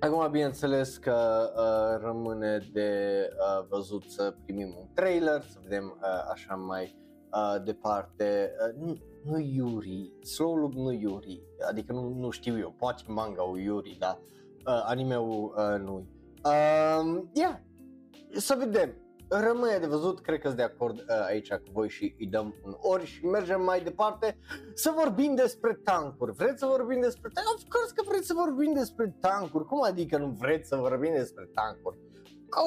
[0.00, 6.30] acum, bineînțeles că uh, rămâne de uh, văzut să primim un trailer, să vedem uh,
[6.32, 6.96] așa mai
[7.32, 8.52] uh, departe.
[8.68, 13.48] Uh, nu, nu Yuri, Slow Loop nu Yuri, adică nu, nu știu eu, poate manga
[13.48, 14.18] o Yuri, dar
[14.66, 16.06] uh, anime-ul uh, nu
[16.44, 17.58] uh, Yeah,
[18.36, 18.94] să vedem.
[19.32, 22.54] Rămâne de văzut, cred că sunt de acord uh, aici cu voi și îi dăm
[22.64, 24.38] un ori și mergem mai departe
[24.74, 26.32] să vorbim despre tancuri.
[26.32, 27.56] Vreți să vorbim despre tancuri?
[27.56, 29.66] Of course că vreți să vorbim despre tancuri.
[29.66, 31.98] Cum adică nu vreți să vorbim despre tancuri?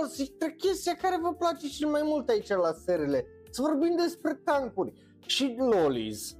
[0.01, 3.25] Of este chestia care vă place și mai mult aici la serile.
[3.49, 4.93] Să vorbim despre tancuri
[5.25, 6.35] și lolis.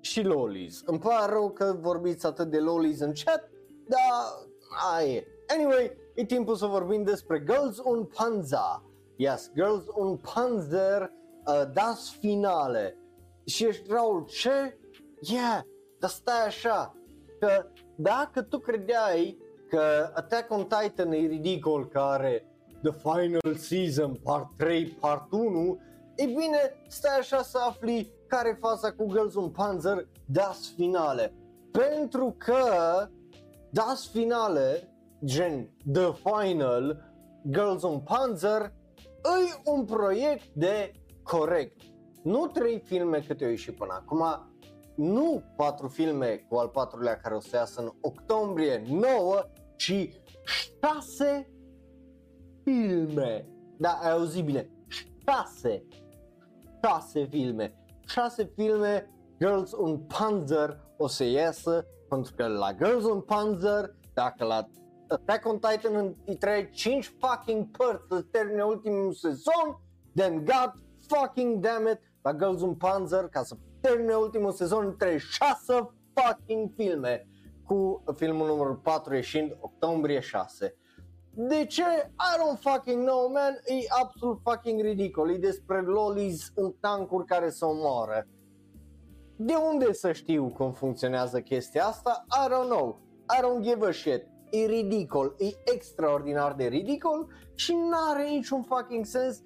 [0.00, 0.82] Și lolis.
[0.86, 3.50] Îmi pare rău că vorbiți atât de lolis în chat,
[3.88, 4.00] dar
[4.92, 5.26] aia e.
[5.46, 8.84] Anyway, e timpul să vorbim despre Girls on Panza.
[9.20, 11.12] Yes, Girls on Panzer
[11.46, 12.96] uh, das finale.
[13.44, 14.78] Și ești Raul, ce?
[15.20, 15.60] Yeah,
[15.98, 16.94] dar stai așa,
[17.38, 17.66] că
[17.96, 22.46] dacă tu credeai că Attack on Titan e ridicol care
[22.82, 25.80] The Final Season, part 3, part 1,
[26.16, 31.34] e bine, stai așa să afli care e faza cu Girls on Panzer das finale.
[31.70, 32.64] Pentru că
[33.70, 34.88] das finale,
[35.24, 37.04] gen The Final,
[37.50, 38.72] Girls on Panzer,
[39.24, 40.92] e un proiect de
[41.22, 41.80] corect.
[42.22, 44.24] Nu trei filme câte au ieșit până acum,
[44.94, 49.44] nu patru filme cu al patrulea care o să iasă în octombrie 9,
[49.76, 50.08] ci
[50.44, 51.50] șase
[52.64, 53.48] filme.
[53.76, 54.70] Da, ai auzit bine,
[55.26, 55.84] șase,
[56.84, 57.74] șase filme,
[58.06, 64.44] șase filme Girls on Panzer o să iasă, pentru că la Girls on Panzer, dacă
[64.44, 64.68] la
[65.10, 69.80] Attack on Titan îi trebuie 5 fucking părți să termine ultimul sezon,
[70.14, 70.72] then god
[71.06, 75.90] fucking damn it, la Girls on Panzer, ca să termine ultimul sezon, îi trebuie 6
[76.14, 77.28] fucking filme,
[77.66, 80.74] cu filmul numărul 4 ieșind octombrie 6.
[81.32, 81.82] De ce?
[81.82, 83.52] I don't fucking know, man.
[83.64, 85.30] E absolut fucking ridicol.
[85.30, 88.26] E despre lolis în tancuri care se omoară.
[89.36, 92.24] De unde să știu cum funcționează chestia asta?
[92.28, 93.00] I don't know.
[93.38, 94.29] I don't give a shit.
[94.50, 95.34] E ridicol.
[95.38, 99.42] E extraordinar de ridicol și n-are niciun fucking sens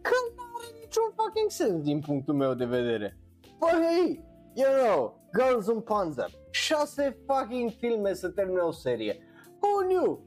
[0.00, 3.18] că n-are niciun fucking sens din punctul meu de vedere.
[3.58, 4.20] But hey,
[4.54, 9.18] you know, Girls on Panzer, șase fucking filme să termine o serie.
[9.60, 10.24] Who knew?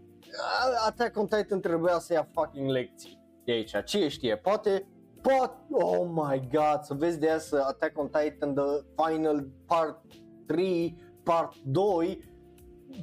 [0.88, 3.84] Attack on Titan trebuia să ia fucking lecții de aici.
[3.84, 4.88] Cine știe, poate
[5.26, 8.64] Poate, oh my god, să vezi de asta Attack on Titan The
[8.96, 10.02] Final Part
[10.46, 12.35] 3, Part 2,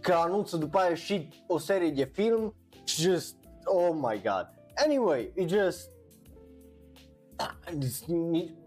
[0.00, 2.54] că anunță după aia și o serie de film,
[2.86, 4.48] just, oh my god.
[4.84, 5.90] Anyway, it just,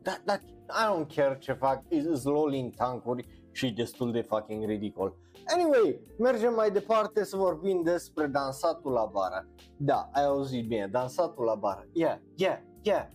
[0.04, 5.16] that, that, I don't care ce fac, is lol tankuri și destul de fucking ridicol.
[5.54, 9.48] Anyway, mergem mai departe să vorbim despre dansatul la bară.
[9.78, 11.88] Da, ai auzit bine, dansatul la bară.
[11.94, 13.08] Yeah, yeah, yeah.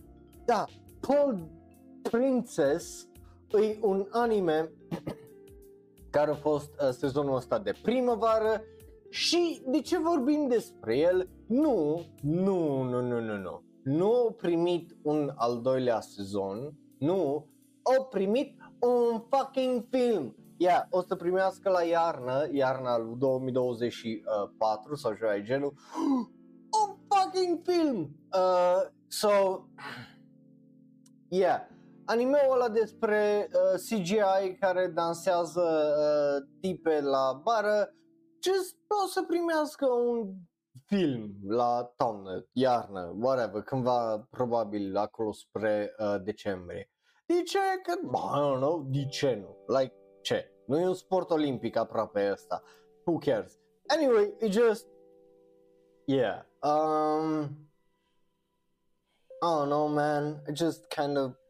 [0.45, 0.65] Da,
[0.99, 1.49] Paul
[2.11, 3.07] Princess
[3.51, 4.71] e un anime
[6.11, 8.61] care a fost uh, sezonul ăsta de primăvară
[9.09, 11.29] și de ce vorbim despre el?
[11.47, 13.63] Nu, nu, nu, nu, nu, nu.
[13.83, 17.47] Nu a primit un al doilea sezon, nu,
[17.83, 20.35] au primit un fucking film.
[20.57, 25.73] Yeah, o să primească la iarnă, iarna lui 2024 sau ceva de genul,
[26.81, 28.15] un fucking film.
[28.33, 29.29] Uh, so,
[31.29, 31.61] yeah,
[32.05, 37.95] animeul ăla despre uh, CGI care dansează uh, tipe la bară,
[38.43, 40.33] just o să primească un
[40.85, 46.91] film la toamnă, iarnă, whatever, cândva probabil acolo spre uh, decembrie.
[47.25, 47.59] De ce?
[47.83, 49.77] Că, I don't know, de ce nu?
[49.77, 50.51] Like, ce?
[50.65, 52.63] Nu e un sport olimpic aproape ăsta.
[53.05, 53.59] Who cares?
[53.87, 54.87] Anyway, it just,
[56.05, 56.45] yeah.
[56.61, 57.43] Um,
[59.41, 60.43] I don't know, man.
[60.47, 61.40] It just kind of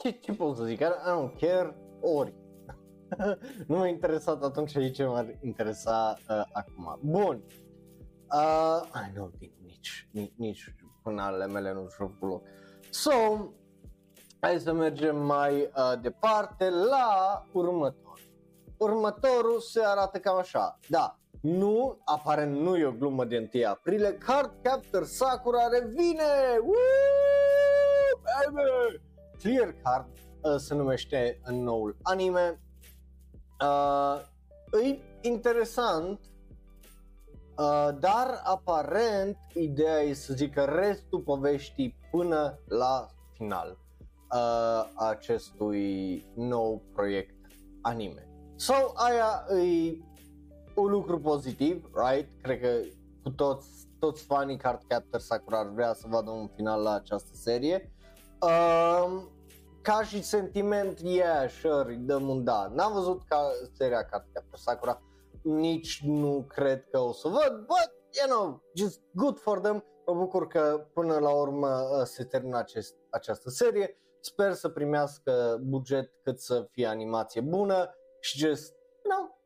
[0.00, 0.80] ce, ce pot să zic?
[0.80, 2.34] I don't care, ori.
[3.66, 6.98] nu m-a interesat atunci și ce m-ar interesa uh, acum.
[7.02, 7.42] Bun.
[8.32, 9.30] Uh, I know,
[9.62, 12.42] nici, nici, nici până ale mele nu știu loc.
[12.90, 13.10] So,
[14.40, 18.20] hai să mergem mai uh, departe la următor.
[18.78, 20.78] Următorul se arată cam așa.
[20.88, 26.58] Da, nu, aparent nu e o glumă de 1 aprilie, Card Captor Sakura revine!
[26.62, 28.20] Woo!
[28.22, 29.09] Baby!
[29.42, 30.06] Clear Card
[30.42, 32.60] uh, se numește în noul anime.
[33.60, 34.20] Uh,
[34.82, 36.20] e interesant,
[37.58, 43.78] uh, dar aparent ideea e să zică restul poveștii până la final
[44.34, 47.34] uh, acestui nou proiect
[47.80, 48.28] anime.
[48.56, 49.98] Sau so, aia e
[50.74, 52.42] un lucru pozitiv, right?
[52.42, 52.68] Cred că
[53.22, 53.68] cu toți,
[53.98, 57.92] toți fanii Card Captor Sakura ar vrea să vadă un final la această serie.
[58.40, 59.22] Uh,
[59.82, 62.70] ca și sentiment, yeah, sure, îi dăm un da.
[62.74, 65.02] N-am văzut ca seria Card Captor Sakura,
[65.42, 69.84] nici nu cred că o să văd, but, you know, just good for them.
[70.06, 73.96] Mă bucur că până la urmă uh, se termină acest, această serie.
[74.20, 78.74] Sper să primească buget cât să fie animație bună și just,
[79.04, 79.38] you know,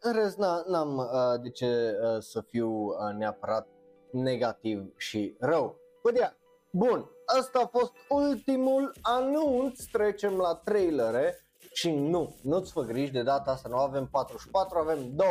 [0.00, 0.36] în rest
[0.66, 3.68] n-am uh, de ce uh, să fiu uh, neapărat
[4.10, 5.76] negativ și rău.
[6.02, 6.32] But yeah,
[6.70, 11.36] bun, asta a fost ultimul anunț, trecem la trailere.
[11.74, 15.26] Și nu, nu-ți fă griji, de data asta nu avem 44, avem 2,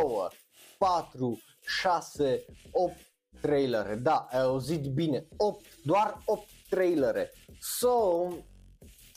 [0.78, 2.96] 4, 6, 8
[3.42, 7.32] trailere, da, ai auzit bine, 8, doar 8 trailere.
[7.60, 8.28] So,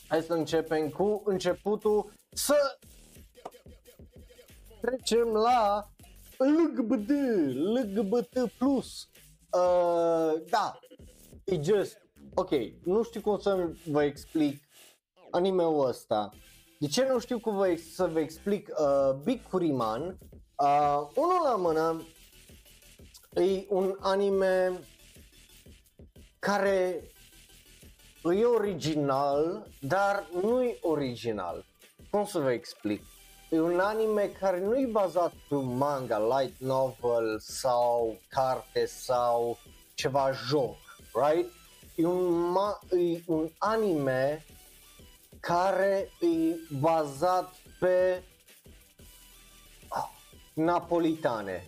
[0.07, 2.13] hai să începem cu începutul.
[2.29, 2.77] Să
[4.81, 5.89] trecem la
[6.37, 7.09] LGBT,
[7.55, 8.35] LGBT+.
[8.35, 8.51] Uh,
[10.49, 10.79] da,
[11.43, 12.04] e just,
[12.35, 12.51] ok,
[12.83, 14.63] nu știu cum să vă explic
[15.31, 16.29] anime-ul ăsta.
[16.79, 20.17] De ce nu știu cum vă, să vă explic uh, Big Kuriman?
[20.55, 22.01] Uh, unul la mână
[23.33, 24.79] e un anime
[26.39, 27.11] care
[28.23, 31.65] e original, dar nu e original.
[32.11, 33.01] Cum să vă explic?
[33.49, 39.57] E un anime care nu e bazat pe un manga, light novel sau carte sau
[39.93, 40.77] ceva joc,
[41.13, 41.49] right?
[41.95, 44.43] E un, ma- e un anime
[45.39, 48.23] care e bazat pe
[49.89, 50.09] oh,
[50.53, 51.63] napolitane.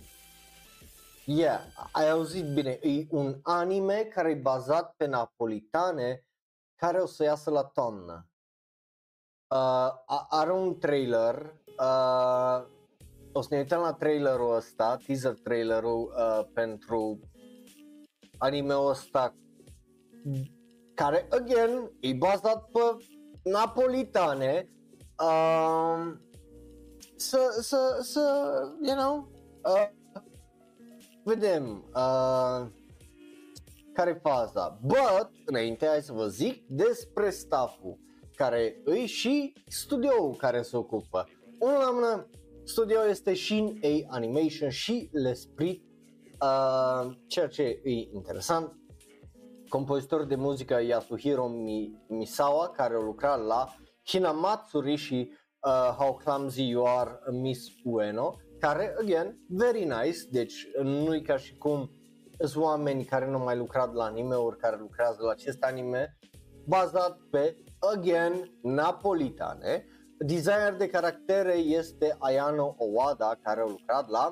[1.25, 1.61] Yeah,
[1.91, 6.25] ai auzit bine, e un anime care e bazat pe napolitane
[6.75, 8.27] care o să iasă la toamnă.
[9.47, 9.89] Uh,
[10.29, 12.65] are un trailer uh,
[13.31, 17.19] o să ne uităm la trailerul ăsta, teaser trailerul uh, pentru
[18.37, 19.35] anime-ul ăsta
[20.93, 22.79] care, again, e bazat pe
[23.43, 24.69] napolitane
[25.23, 26.13] uh,
[27.15, 28.51] să, să, să,
[28.81, 29.31] you know,
[29.63, 29.89] uh,
[31.23, 32.67] vedem uh,
[33.93, 34.79] care faza.
[34.81, 37.97] But, înainte hai să vă zic despre stafful
[38.35, 41.27] care îi și studioul care se ocupă.
[41.59, 42.29] Unul la mână,
[42.63, 45.81] studio este Shin A Animation și L'Esprit,
[46.41, 48.76] uh, ceea ce e interesant.
[49.69, 51.51] Compozitor de muzică Yasuhiro
[52.07, 55.31] Misawa, care a lucrat la Hinamatsuri și
[55.67, 61.37] uh, How Clumsy You Are Miss Ueno, care, again, very nice, deci nu e ca
[61.37, 61.91] și cum
[62.39, 66.17] sunt oameni care nu mai lucrat la anime-uri, care lucrează la acest anime,
[66.65, 69.85] bazat pe, again, napolitane,
[70.19, 74.31] Designer de caractere este Ayano Owada, care a lucrat la,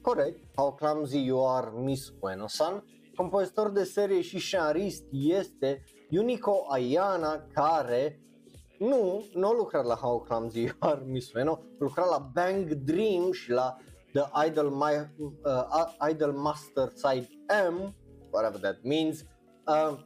[0.00, 2.84] corect, How Clumsy You Are Miss Ueno-san.
[3.16, 8.20] Compozitor de serie și scenarist este Yuniko Ayana, care
[8.78, 12.72] nu, nu a lucrat la How Clumsy You Are Miss Ueno, a lucrat la Bang
[12.72, 13.76] Dream și la
[14.12, 17.28] The Idol, My, uh, Idol Master Side
[17.70, 17.94] M,
[18.30, 19.24] whatever that means.
[19.66, 19.98] Uh,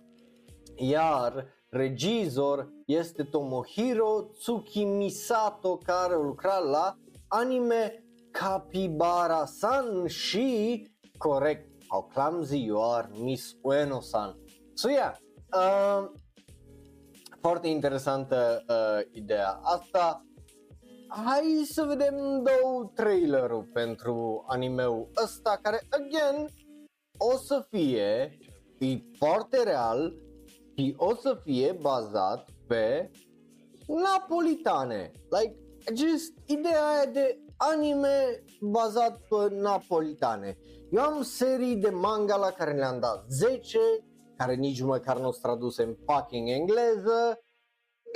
[0.77, 6.97] iar regizor este Tomohiro Tsukimisato care lucra la
[7.29, 10.87] anime Capybara-san și
[11.19, 14.37] corect, how clumsy you are, Miss Ueno-san.
[14.75, 15.15] So yeah,
[15.53, 16.11] uh,
[17.41, 20.23] foarte interesantă uh, ideea asta.
[21.09, 26.49] Hai să vedem două trailerul pentru animeul ăsta care, again,
[27.17, 28.39] o să fie
[28.79, 30.15] e foarte real
[30.77, 33.11] și o să fie bazat pe
[33.87, 35.11] napolitane.
[35.31, 35.57] Like,
[35.95, 40.59] just ideea aia de anime bazat pe napolitane.
[40.91, 43.79] Eu am serii de manga la care le-am dat 10,
[44.37, 47.41] care nici măcar nu s traduse în fucking engleză.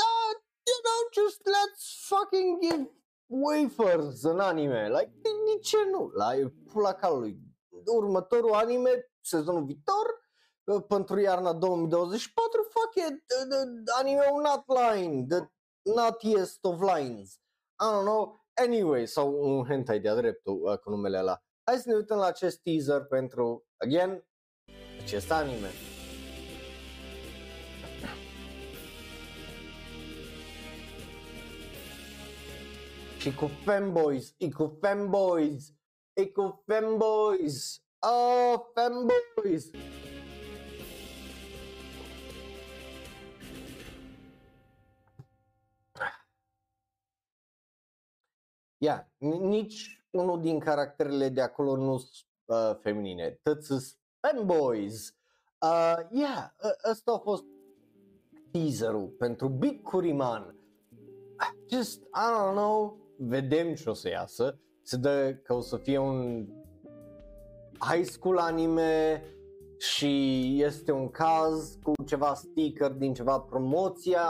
[0.01, 0.33] Dar,
[0.69, 2.91] you know, just let's fucking give
[3.27, 4.89] wafers în anime.
[4.89, 6.11] Like, de ce nu?
[6.15, 6.31] La
[6.73, 7.39] pula calului.
[7.87, 10.21] Următorul anime, sezonul viitor,
[10.65, 15.51] uh, pentru iarna 2024, fuck it, the, the anime not line, the
[15.83, 17.41] nuttiest of lines.
[17.81, 21.43] I don't know, anyway, sau un hentai de-a dreptul uh, cu numele ăla.
[21.65, 24.25] Hai să ne uităm la acest teaser pentru, again,
[25.03, 25.69] acest anime.
[33.19, 35.73] Și cu fanboys, e cu fanboys,
[36.13, 39.71] e cu fanboys, oh, fanboys.
[48.79, 53.83] Ia, yeah, nici unul din caracterele de acolo nu sunt uh, feminine, toți sunt
[54.21, 55.15] fanboys.
[55.61, 56.51] Uh, yeah,
[56.91, 57.45] ăsta a fost
[58.51, 60.57] teaserul pentru Big Kuriman.
[61.71, 64.59] Just, I don't know, vedem ce o să iasă.
[64.83, 66.47] Se dă că o să fie un
[67.79, 69.23] high school anime
[69.79, 74.27] și este un caz cu ceva sticker din ceva promoția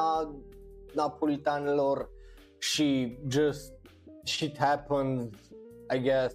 [0.95, 2.11] napolitanilor
[2.59, 3.73] și just
[4.25, 5.25] shit happens,
[5.95, 6.33] I guess.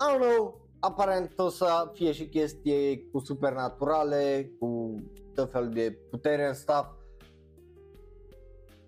[0.00, 4.94] I don't know, aparent o să fie și chestie cu supernaturale, cu
[5.34, 6.88] tot fel de putere în stuff.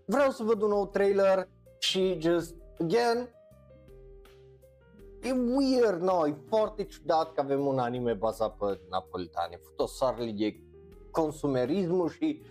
[0.06, 1.48] Vreau să văd un nou trailer
[1.78, 3.28] și just, again,
[5.22, 9.56] e weird, no, e foarte ciudat că avem un anime bazat pe napolitane.
[9.62, 10.56] Futosarli de
[11.10, 12.42] consumerismul și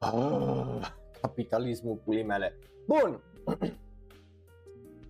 [0.00, 2.58] uh, capitalismul pulii mele.
[2.86, 3.22] Bun,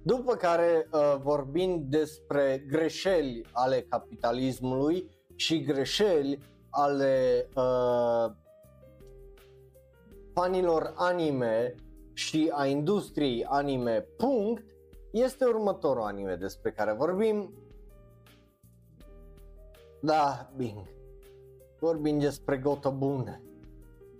[0.07, 6.38] După care, uh, vorbind despre greșeli ale capitalismului și greșeli
[6.70, 8.30] ale uh,
[10.32, 11.74] fanilor anime
[12.12, 14.64] și a industriei anime, punct,
[15.11, 17.55] este următorul anime despre care vorbim.
[20.00, 20.90] Da, bine.
[21.80, 23.40] Vorbim despre Gotobun.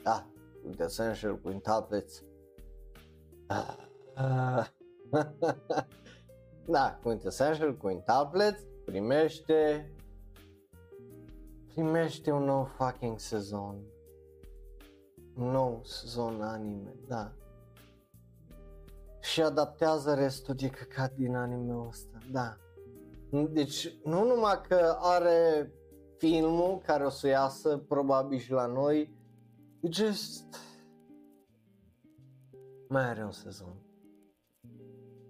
[0.03, 0.27] Da,
[0.67, 2.23] with essential quintuplets.
[3.47, 3.77] Ah.
[4.17, 4.67] Uh,
[6.75, 9.89] da, Quintessential Quintuplets primește
[11.75, 13.85] primește un nou fucking sezon.
[15.37, 17.33] Un nou sezon anime, da.
[19.21, 22.57] Și adaptează restul de căcat din anime ăsta, da.
[23.51, 25.73] Deci nu numai că are
[26.17, 29.17] filmul care o să iasă probabil și la noi,
[29.91, 30.57] just
[32.89, 33.84] mai are un sezon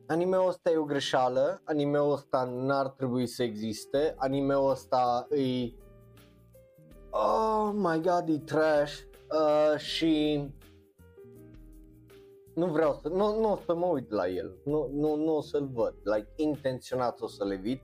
[0.06, 5.72] animeul ăsta e o greșeală, animeul ăsta n-ar trebui să existe, animeul ăsta e
[7.10, 8.98] oh my god, e trash.
[9.30, 10.42] Uh, și
[12.54, 15.40] nu vreau să, nu, nu o să mă uit la el, nu, nu, nu o
[15.40, 17.82] să-l văd, like, intenționat o să-l evit,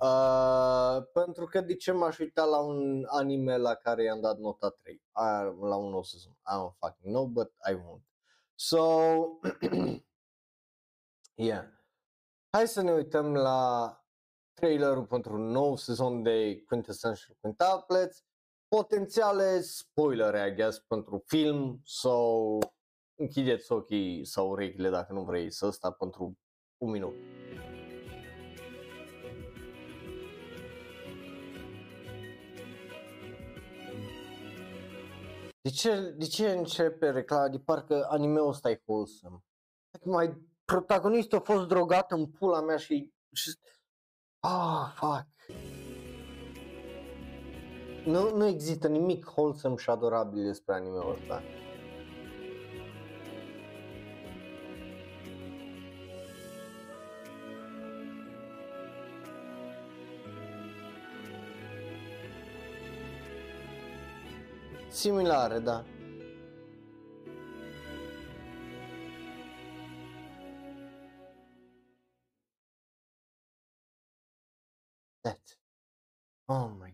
[0.00, 4.76] uh, pentru că de ce m-aș uita la un anime la care i-am dat nota
[4.82, 8.02] 3, uh, la un nou sezon, I don't fucking know, but I won't.
[8.54, 8.80] So,
[11.42, 11.64] Yeah.
[12.50, 13.96] Hai să ne uităm la
[14.52, 18.24] trailerul pentru un nou sezon de Quintessential Quintuplets,
[18.68, 22.58] potențiale spoilere, I guess, pentru film sau
[23.20, 26.38] închideți ochii sau urechile dacă nu vrei să sta pentru
[26.76, 27.14] un minut.
[35.60, 39.44] De ce, de ce începe reclama de parcă anime-ul ăsta e wholesome?
[40.04, 43.12] Mai protagonistul a fost drogat în pula mea și...
[43.32, 43.58] și
[44.40, 45.26] ah, fuck.
[48.04, 51.42] Nu, nu există nimic wholesome și adorabil despre anime-ul ăsta.
[64.88, 65.84] similare, da.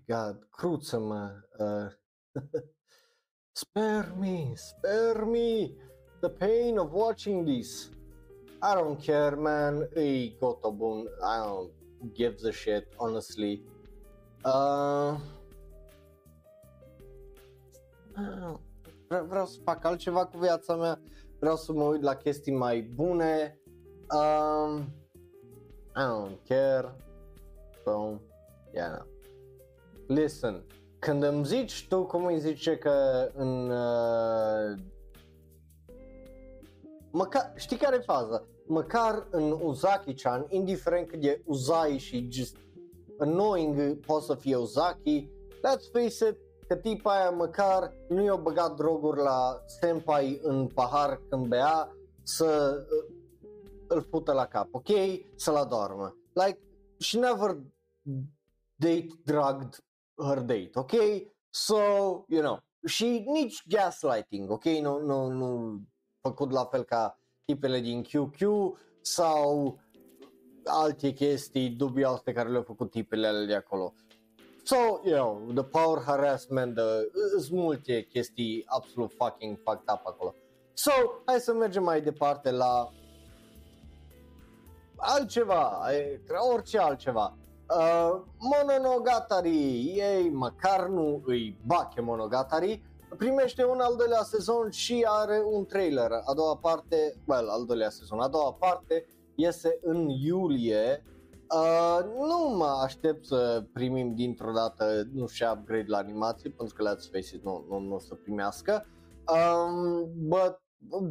[0.09, 1.31] God, cruță-mă.
[1.59, 1.93] Uh,
[3.53, 5.75] spare me, spare me
[6.21, 7.91] the pain of watching this.
[8.63, 9.89] I don't care, man.
[9.95, 11.07] E gotobun.
[11.23, 11.71] I don't
[12.15, 13.63] give a shit, honestly.
[14.45, 15.17] Uh,
[19.09, 21.01] vreau, vreau să fac altceva cu viața mea.
[21.39, 23.61] Vreau să mă uit la chestii mai bune.
[24.11, 24.93] Um,
[25.97, 26.97] I don't care.
[27.85, 28.21] So,
[28.73, 28.91] yeah.
[28.91, 29.18] No.
[30.09, 30.65] Listen,
[30.99, 34.79] când îmi zici tu cum îi zice că în uh,
[37.11, 38.45] măcar, știi care e faza?
[38.67, 42.57] Măcar în Uzaki-chan, indiferent cât e Uzai și just
[43.19, 46.37] annoying poate să fie Uzaki, let's face it,
[46.69, 52.79] că tipa aia măcar nu i-a băgat droguri la senpai în pahar când bea să
[52.91, 53.15] uh,
[53.87, 54.89] îl fută la cap, ok?
[55.35, 56.17] Să-l adormă.
[56.33, 56.59] Like,
[56.99, 57.59] she never
[58.77, 59.83] date drugged
[60.19, 60.93] her date, ok?
[61.51, 61.79] So,
[62.29, 64.65] you know, și nici gaslighting, ok?
[64.65, 65.81] Nu, nu, nu
[66.21, 68.41] făcut la fel ca tipele din QQ
[69.01, 69.79] sau
[70.65, 73.95] alte chestii dubioase care le-au făcut tipele alea de acolo.
[74.63, 76.83] So, you know, the power harassment, the,
[77.39, 80.35] sunt multe chestii absolut fucking fucked up acolo.
[80.73, 80.91] So,
[81.25, 82.93] hai să mergem mai departe la
[84.97, 85.81] altceva,
[86.53, 87.37] orice altceva.
[87.77, 92.83] Uh, Mononogatari, ei măcar nu îi bache Monogatari,
[93.17, 96.11] primește un al doilea sezon și are un trailer.
[96.25, 101.05] A doua parte, well, al doilea sezon, a doua parte iese în iulie.
[101.55, 106.95] Uh, nu mă aștept să primim dintr-o dată, nu știu, upgrade la animație, pentru că
[106.95, 108.87] let's face it, nu, nu, nu o să primească.
[109.27, 110.61] Um, but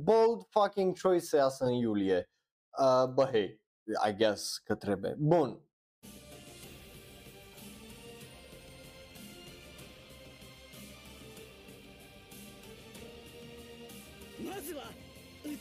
[0.04, 2.30] bold fucking choice să iasă în iulie.
[2.80, 3.62] Uh, but hey,
[4.10, 5.16] I guess că trebuie.
[5.20, 5.67] Bun,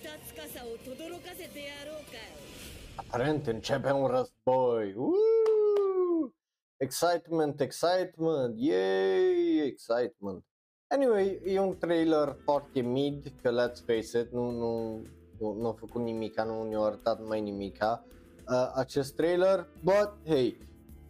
[0.06, 2.52] さを轟かせてやろうかよ
[2.98, 4.94] Aparent începe un război.
[4.96, 6.34] Woo!
[6.78, 10.44] Excitement, excitement, yay, excitement.
[10.88, 15.02] Anyway, e un trailer foarte mid, că let's face it, nu, nu,
[15.40, 18.06] nu, nu a făcut nimica, nu ne-a arătat mai nimica
[18.48, 20.58] uh, acest trailer, but hey,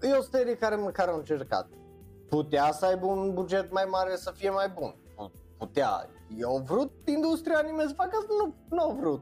[0.02, 1.70] e o serie care măcar a încercat.
[2.30, 4.96] Putea să aibă un buget mai mare să fie mai bun.
[5.58, 6.10] Putea.
[6.39, 8.35] eu vrut industria anime să facă asta?
[8.45, 9.21] Nu, nu au vrut.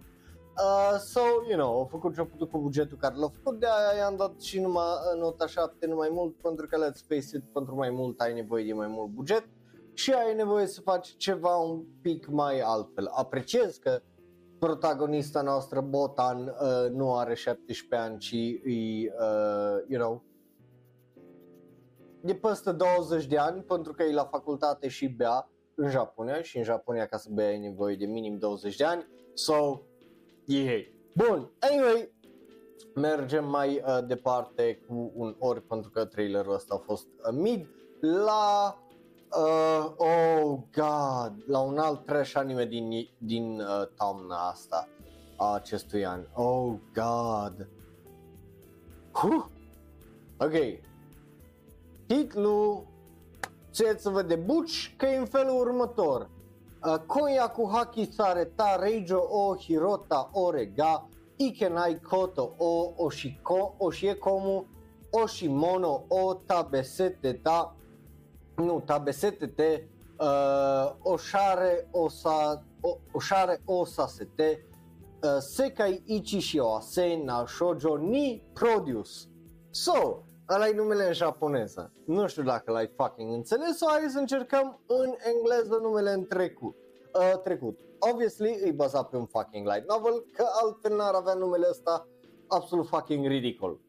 [0.57, 3.99] Uh, so, you know, au făcut ce-au putut cu bugetul care l-au făcut, de aia
[3.99, 4.85] i-am dat și numai
[5.19, 8.65] nota 7, nu mai mult, pentru că let's face it, pentru mai mult ai nevoie
[8.65, 9.49] de mai mult buget
[9.93, 13.07] și ai nevoie să faci ceva un pic mai altfel.
[13.07, 14.01] Apreciez că
[14.59, 20.23] protagonista noastră, Botan, uh, nu are 17 ani, ci e, uh, you know,
[22.21, 26.57] de peste 20 de ani, pentru că e la facultate și bea în Japonia și
[26.57, 29.07] în Japonia ca să bea ai nevoie de minim 20 de ani.
[29.35, 29.81] So,
[30.47, 30.93] ei.
[31.13, 32.13] Bun, anyway,
[32.95, 37.69] mergem mai uh, departe cu un ori pentru că trailerul ăsta a fost uh, mid
[38.01, 38.79] la
[39.37, 44.89] uh, oh god, la un alt trash anime din, din uh, toamna asta
[45.37, 46.27] a acestui an.
[46.33, 47.69] Oh god.
[49.13, 49.45] Huh.
[50.39, 50.83] Ok.
[52.07, 52.87] Titlul
[53.75, 56.31] ce să vă debuci că e în felul următor.
[56.87, 64.67] Uh, Koyaku haki sareta reijo o hirota orega ikenai koto o oshiko oshiekomu
[65.11, 67.77] oshimono o tabesete ta
[68.57, 74.67] nu tabesete te uh, oshare osa o, oshare osasete
[75.23, 79.29] uh, sekai ichi shi ase na shoujo ni produce
[79.71, 81.93] so ăla e numele în japoneză.
[82.07, 86.77] Nu știu dacă l-ai fucking înțeles sau hai să încercăm în engleză numele în trecut.
[87.15, 87.79] Uh, trecut.
[87.99, 92.09] Obviously e bazat pe un fucking light novel, că altfel n-ar avea numele ăsta
[92.49, 93.81] absolut fucking ridicol.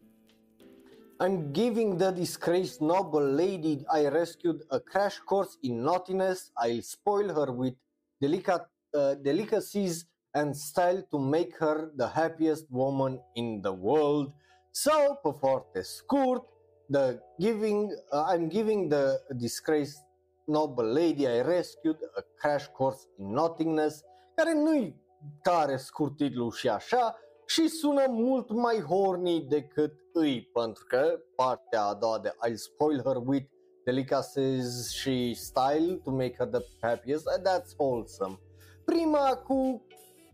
[1.18, 6.52] I'm giving the disgraced noble lady I rescued a crash course in naughtiness.
[6.66, 7.78] I'll spoil her with
[8.18, 14.34] delicat, uh, delicacies and style to make her the happiest woman in the world.
[14.78, 16.44] So, pe foarte scurt,
[16.92, 20.04] the giving, uh, I'm giving the disgraced
[20.46, 24.04] noble lady I rescued a crash course in nothingness,
[24.36, 24.96] care nu-i
[25.42, 31.84] tare scurt titlu și așa, și sună mult mai horny decât îi, pentru că partea
[31.84, 33.46] a doua de I'll spoil her with
[33.86, 38.40] delicacies și style to make her the happiest, and that's wholesome.
[38.86, 39.86] Prima cu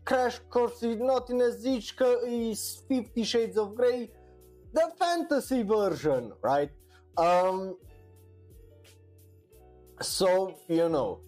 [0.02, 2.54] Crash Course Nottiness zici că e
[2.86, 4.20] Fifty Shades of Grey,
[4.72, 6.70] the fantasy version, right?
[7.16, 7.76] Um,
[10.00, 11.20] so, you know,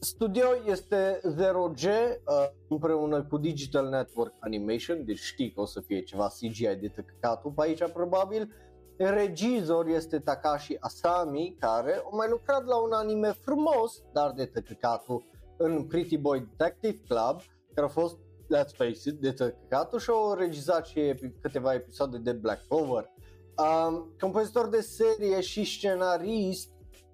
[0.00, 6.02] studio este 0G uh, împreună cu Digital Network Animation, deci știi că o să fie
[6.02, 8.54] ceva CGI de tăcăcatul pe aici probabil.
[8.96, 15.24] Regizor este Takashi Asami, care a mai lucrat la un anime frumos, dar de tăcăcatul,
[15.56, 17.40] în Pretty Boy Detective Club,
[17.74, 18.18] care a fost,
[18.56, 23.12] let's face it, de tăcăcatul și a regizat și epi- câteva episoade de Black Clover.
[23.56, 26.70] Um, compozitor de serie și scenarist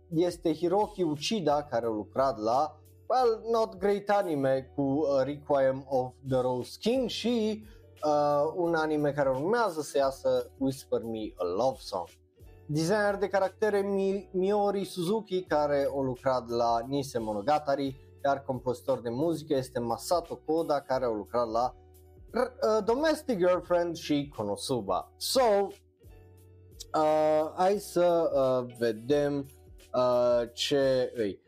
[0.09, 6.13] este Hiroki Uchida, care a lucrat la well, not great anime cu uh, Requiem of
[6.29, 7.65] the Rose King și
[8.05, 12.09] uh, un anime care urmează să iasă Whisper Me a Love Song.
[12.67, 17.97] Designer de caractere Mi- Miori Suzuki care a lucrat la Nise Monogatari,
[18.27, 21.75] iar compozitor de muzică este Masato Koda care a lucrat la
[22.35, 25.13] uh, Domestic Girlfriend și Konosuba.
[25.17, 25.41] So,
[26.95, 29.47] uh, hai să uh, vedem
[29.95, 31.31] uh, ce îi.
[31.31, 31.41] I,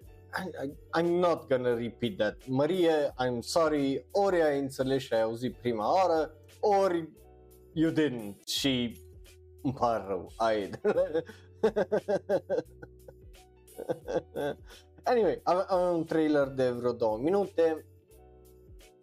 [0.66, 2.36] I, I'm not gonna repeat that.
[2.46, 7.12] Marie, I'm sorry, ori ai înțeles și ai auzit prima oară, ori
[7.72, 9.00] you didn't și
[9.62, 10.70] îmi pare rău, ai.
[15.08, 17.86] anyway, avem, un trailer de vreo două minute.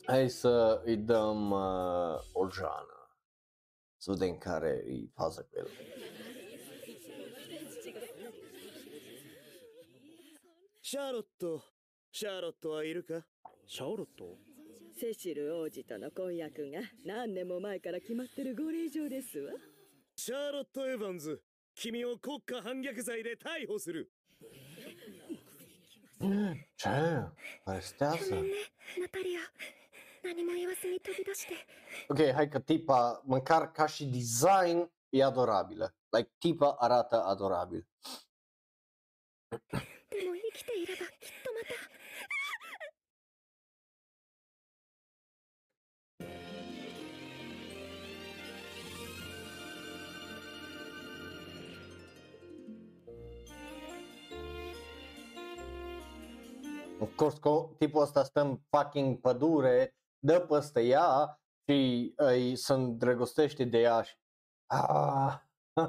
[0.06, 3.10] Hai să îi dăm uh, o jană.
[3.98, 5.68] Să vedem care e faza cu el.
[10.88, 11.64] シャーロット
[12.12, 13.26] シャーロットはいるか
[13.66, 14.38] シャーロット
[14.98, 19.52] セシル王子との婚約が何年も前から決まってるご令嬢ですわ
[20.16, 21.42] シャーロット・エヴァンズ
[21.74, 24.12] 君を国家反逆罪で逮捕する
[26.75, 26.89] Ce?
[27.65, 28.35] Arestează?
[28.99, 29.41] ナタリア
[30.23, 31.55] 何も言わずに飛び出して
[32.09, 35.95] Ok, hai că tipa, măcar ca și design, e adorabilă.
[36.11, 37.87] Like, tipa arată adorabil.
[39.51, 41.75] でも生きていればきっとまた
[57.00, 62.74] Of course, că tipul ăsta stă în fucking pădure, dă peste ea și îi se
[62.74, 64.16] îndrăgostește de ea și...
[64.66, 65.82] Ah, și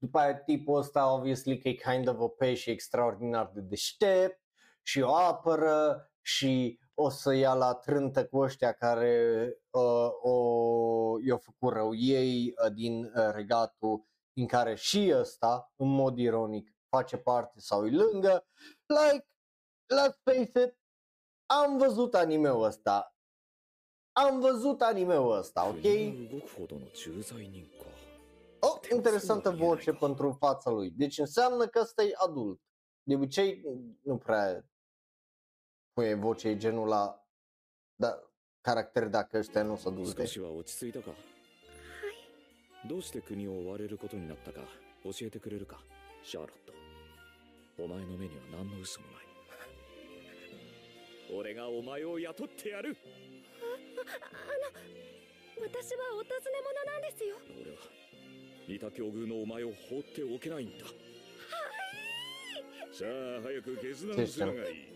[0.04, 4.40] după aia tipul ăsta, obviously, că e kind of OP și extraordinar de deștept
[4.82, 10.34] și o apără și o să ia la trântă cu ăștia care uh, o,
[11.26, 16.74] i-au făcut rău ei uh, din uh, regatul din care și ăsta, în mod ironic,
[16.88, 18.46] face parte sau e lângă.
[18.86, 19.29] Like,
[19.93, 20.77] let's face it,
[21.45, 23.15] am văzut anime-ul ăsta.
[24.11, 25.81] Am văzut anime-ul ăsta, ok?
[25.81, 27.85] 動くほどの駐在人か
[28.59, 30.91] O interesantă voce pentru fața lui.
[30.91, 32.61] Deci înseamnă că ăsta e adult.
[33.03, 33.61] De obicei
[34.01, 34.65] nu prea
[35.93, 37.27] pune voce genul la
[37.95, 38.19] da,
[38.61, 40.25] caracter dacă ăștia nu sunt adulte.
[40.25, 41.11] 少しは落ち着いたか
[42.87, 44.59] どうして国を追われることになったか
[45.03, 45.79] 教えてくれるか
[46.23, 46.67] シャーロッ
[47.77, 49.28] トお前の目には何の嘘もない
[51.32, 52.96] 俺がお前を雇ってやる。
[55.60, 57.36] 私はお尋ね者なんですよ。
[57.60, 57.76] 俺は
[58.66, 60.86] 似た境遇のお前を放っておけないんだ。
[62.92, 64.88] さあ早く決断するがいい。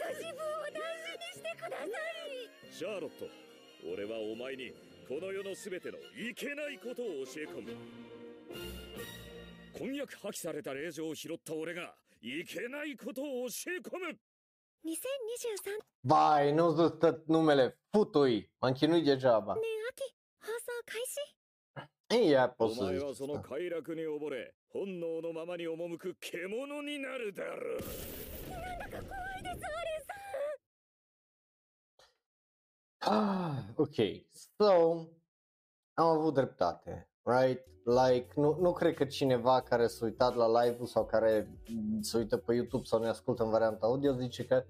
[0.00, 1.90] 私分を大事にしてください。
[2.72, 3.26] シャーロット
[3.92, 4.72] 俺はお前に
[5.08, 7.76] この世の全てのいけないことを教え込む。
[9.72, 14.08] 婚約破棄された令状を拾った俺がいけないことを教え込む。
[14.08, 14.25] 2023
[16.03, 19.53] Vai, nu zic numele, futui, m-am chinuit degeaba.
[19.55, 21.19] 年秋放送開始
[22.09, 23.47] Ei, ia お pot să 前 zic はその asta.
[23.49, 27.79] 快楽に溺れ本能のままに赴く獣になるだろう
[28.49, 30.21] なんだか怖いですアレンさん
[33.03, 34.25] Ah, ok,
[34.59, 35.07] so
[35.95, 37.64] am avut dreptate, right?
[37.84, 41.58] Like, nu, nu cred că cineva care s-a uitat la live-ul sau care
[42.00, 44.64] se uită pe YouTube sau ne ascultă în varianta audio zice că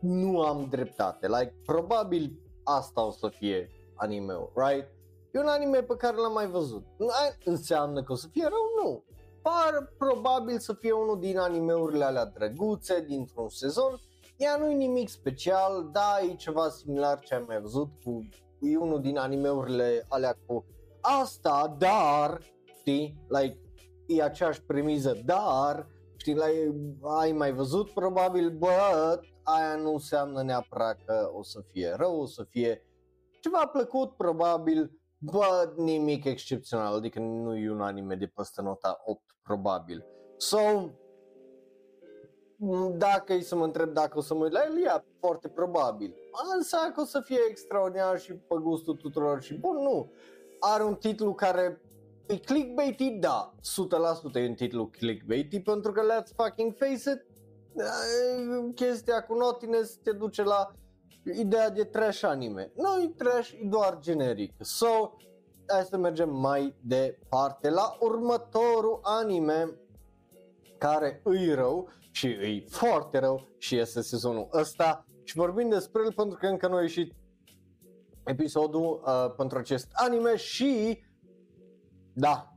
[0.00, 1.26] nu am dreptate.
[1.26, 4.88] Like, probabil asta o să fie anime-ul, right?
[5.32, 6.84] E un anime pe care l-am mai văzut.
[6.98, 8.84] Nu ai- înseamnă că o să fie rău?
[8.84, 9.04] Nu.
[9.42, 14.00] Par probabil să fie unul din animeurile alea drăguțe dintr-un sezon.
[14.36, 18.28] Ea nu e nimic special, da, e ceva similar ce am mai văzut cu
[18.60, 20.64] e unul din animeurile alea cu
[21.00, 22.40] asta, dar,
[22.78, 23.58] știi, like,
[24.06, 25.86] e aceeași premiză, dar
[26.16, 31.94] știi, l-ai, ai mai văzut probabil, bă, aia nu înseamnă neapărat că o să fie
[31.96, 32.84] rău, o să fie
[33.40, 39.22] ceva plăcut probabil, bă, nimic excepțional, adică nu e un anime de peste nota 8
[39.42, 40.04] probabil.
[40.36, 40.58] So,
[42.56, 45.48] m, dacă e să mă întreb dacă o să mă uit la el, ia, foarte
[45.48, 46.14] probabil.
[46.56, 50.12] Însă că o să fie extraordinar și pe gustul tuturor și bun, nu.
[50.60, 51.80] Are un titlu care
[52.26, 53.54] e clickbaity, da,
[54.32, 57.24] 100% e un titlu clickbaity pentru că let's fucking face it,
[57.76, 60.72] eh, chestia cu Notines te duce la
[61.24, 62.72] ideea de trash anime.
[62.76, 64.52] Nu e trash, e doar generic.
[64.60, 65.16] So,
[65.66, 69.78] hai să mergem mai departe la următorul anime
[70.78, 76.12] care îi rău și îi foarte rău și este sezonul ăsta și vorbim despre el
[76.12, 77.14] pentru că încă nu a ieșit
[78.24, 81.02] episodul uh, pentru acest anime și
[82.12, 82.54] da,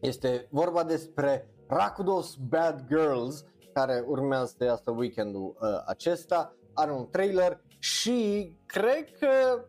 [0.00, 7.10] este vorba despre Rakudos Bad Girls care urmează să iasă weekendul uh, acesta, are un
[7.10, 9.64] trailer și cred că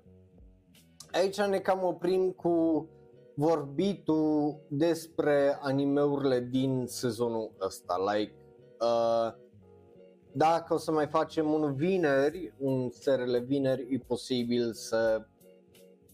[1.12, 2.88] aici ne cam oprim cu
[3.36, 8.36] vorbitul despre animeurile din sezonul ăsta, like
[8.80, 9.34] uh,
[10.34, 15.26] dacă o să mai facem un vineri, un serele vineri, e posibil să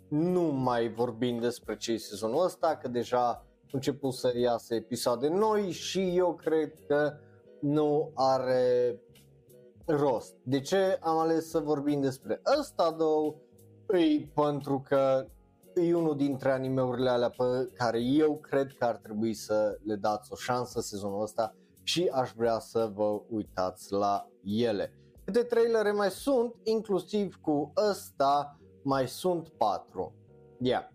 [0.07, 5.28] nu mai vorbim despre ce e sezonul ăsta, că deja a început să iasă episoade
[5.28, 7.13] noi și eu cred că
[7.59, 8.99] nu are
[9.86, 10.36] rost.
[10.43, 13.36] De ce am ales să vorbim despre ăsta două?
[13.88, 15.28] E pentru că
[15.76, 20.32] e unul dintre animeurile alea pe care eu cred că ar trebui să le dați
[20.32, 21.55] o șansă sezonul ăsta
[21.88, 24.93] și aș vrea să vă uitați la ele.
[25.25, 30.13] Câte trailere mai sunt, inclusiv cu ăsta, mai sunt patru.
[30.59, 30.88] Yeah.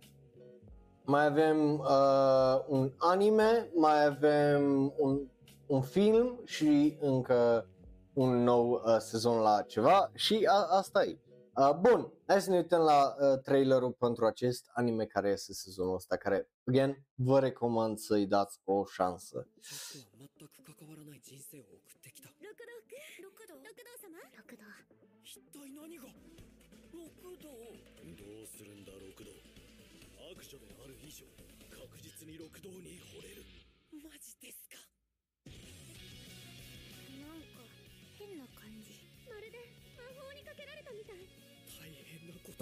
[1.05, 5.21] Mai avem uh, un anime, mai avem un,
[5.67, 7.69] un film și încă
[8.13, 11.19] un nou uh, sezon la ceva și a, asta e.
[11.57, 15.95] Uh, bun, hai să ne uităm la uh, trailerul pentru acest anime care este sezonul
[15.95, 19.47] ăsta, care, again, vă recomand să-i dați o șansă.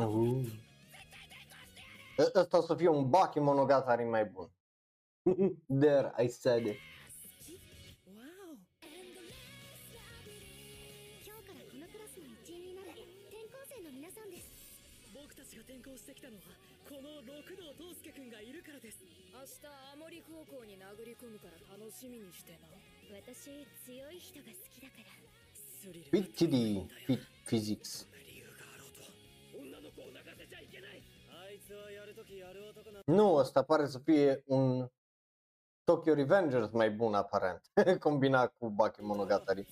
[0.00, 0.69] 僕
[2.20, 4.50] asta o să fie un Baki Monogatari mai bun.
[5.82, 6.78] There, I said it.
[26.10, 26.86] Big păi, Titty
[27.44, 28.06] Physics.
[33.04, 34.88] Nu, asta pare să fie un
[35.84, 39.66] Tokyo Revengers mai bun aparent, combinat cu Baki Monogatari.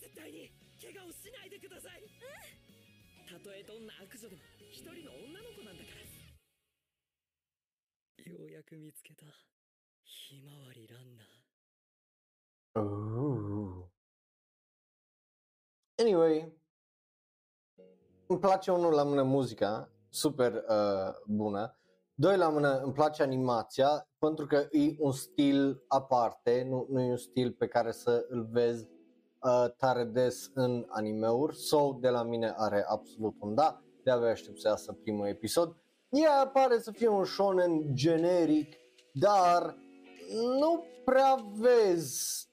[15.96, 16.52] Anyway,
[18.26, 21.77] îmi place unul la mână muzica, super uh, bună.
[22.20, 27.10] Doi la mână îmi place animația pentru că e un stil aparte, nu, nu e
[27.10, 28.88] un stil pe care să îl vezi
[29.42, 31.56] uh, tare des în animeuri.
[31.56, 35.76] So, de la mine are absolut un da, de-abia aștept să iasă primul episod.
[36.08, 38.76] Ea pare să fie un shonen generic,
[39.12, 39.76] dar
[40.60, 42.48] nu prea vezi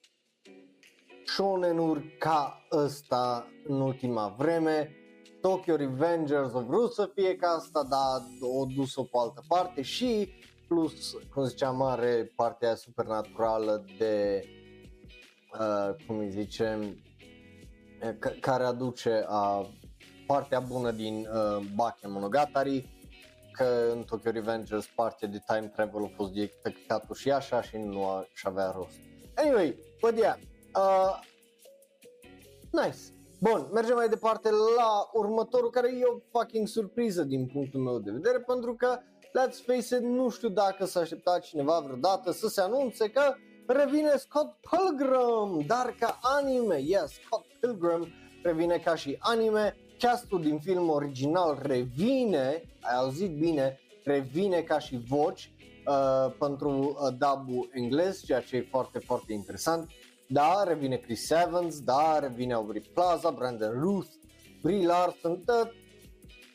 [1.26, 4.89] shonen-uri ca ăsta în ultima vreme.
[5.46, 10.30] Tokyo Revengers o vrut să fie ca asta, dar o dus-o pe altă parte și
[10.68, 14.43] plus, cum ziceam, are partea aia supernaturală de,
[15.60, 17.04] uh, cum îi zicem,
[18.20, 19.70] ca- care aduce a,
[20.28, 22.89] partea bună din uh, Baki Monogatari,
[23.52, 27.78] că în Tokyo Revengers partea de time travel a fost de tăcatul și așa și
[27.78, 28.98] nu a, și avea rost.
[29.36, 30.36] Anyway, but yeah,
[30.76, 31.20] uh,
[32.72, 33.14] nice.
[33.50, 38.12] Bun, mergem mai departe la următorul care e o fucking surpriză din punctul meu de
[38.12, 42.62] vedere pentru că let's face it, nu știu dacă s-a așteptat cineva vreodată să se
[42.62, 43.34] anunțe că
[43.68, 48.08] revine Scott Pilgrim, dar ca anime, yes, Scott Pilgrim
[48.43, 55.04] revine ca și anime, castul din film original revine, ai auzit bine, revine ca și
[55.08, 55.52] voci
[55.88, 59.91] uh, pentru uh, dubul englez, ceea ce e foarte, foarte interesant.
[60.28, 64.09] Da, revine Chris Evans, da, revine Aubrey Plaza, Brandon Ruth,
[64.61, 65.73] Brie Larson, tot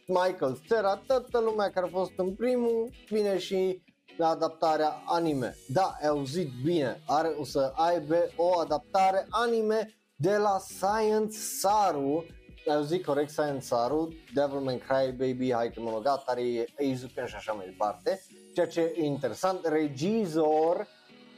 [0.06, 3.82] Michael Cera, toată lumea care a fost în primul, vine și
[4.16, 5.56] la adaptarea anime.
[5.68, 12.26] Da, ai auzit bine, are, o să aibă o adaptare anime de la Science Saru,
[12.68, 18.22] ai auzit corect Science Saru, Devilman Cry Baby, Haike Monogatari, Eizuken și așa mai departe,
[18.54, 20.86] ceea ce e interesant, regizor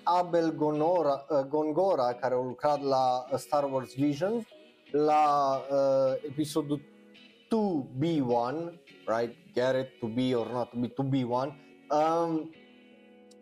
[0.05, 4.47] Abel Gonora, uh, Gongora, care a lucrat la uh, Star Wars Vision,
[4.91, 6.81] la uh, episodul
[7.49, 9.37] 2B1, right?
[9.53, 11.53] Get it, to be or not to be, to be one.
[11.91, 12.51] Um,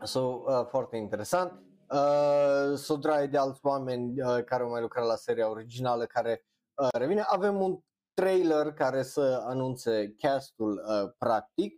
[0.03, 1.53] so, uh, foarte interesant.
[1.89, 6.45] Uh, so, dragi de alți oameni uh, care au mai lucrat la seria originală care
[6.75, 7.25] uh, revine.
[7.27, 7.79] Avem un
[8.15, 11.75] trailer care să anunțe castul uh, practic,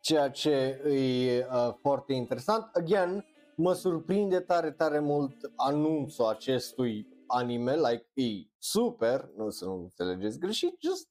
[0.00, 0.50] ceea ce
[0.84, 2.70] e uh, foarte interesant.
[2.74, 3.24] Again,
[3.56, 10.38] mă surprinde tare, tare mult anunțul acestui anime, like, e super, nu să nu înțelegeți
[10.38, 11.08] greșit, just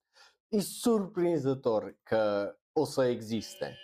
[0.48, 3.78] e surprinzător că o să existe.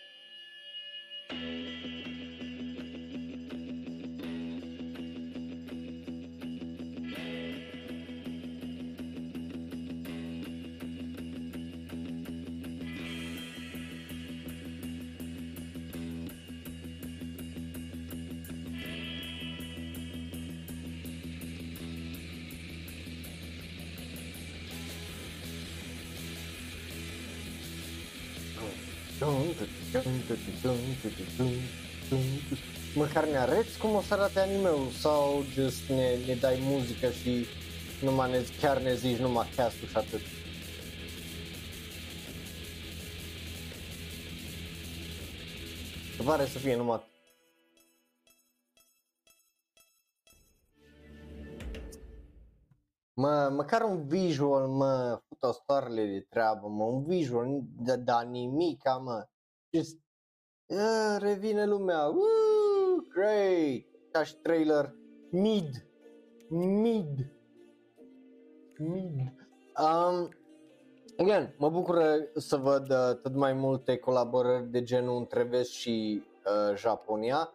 [32.96, 37.46] Măcar ne arăți cum o să arate anime-ul sau just ne, ne dai muzică și
[38.02, 40.22] numai ne, chiar ne zici numai cast și atât.
[46.26, 47.02] Pare să fie numai
[53.20, 58.98] Mă, măcar un visual, mă, fut stoarele de treabă, mă, un visual, da, da nimica,
[58.98, 59.28] mă.
[59.70, 59.98] Just,
[60.68, 64.94] uh, revine lumea, Woo, great, ca și trailer,
[65.32, 65.88] mid,
[66.50, 67.34] mid,
[68.78, 69.34] mid.
[69.78, 70.30] Um,
[71.18, 72.04] again, mă bucur
[72.36, 77.54] să văd uh, tot mai multe colaborări de genul între vest și uh, Japonia.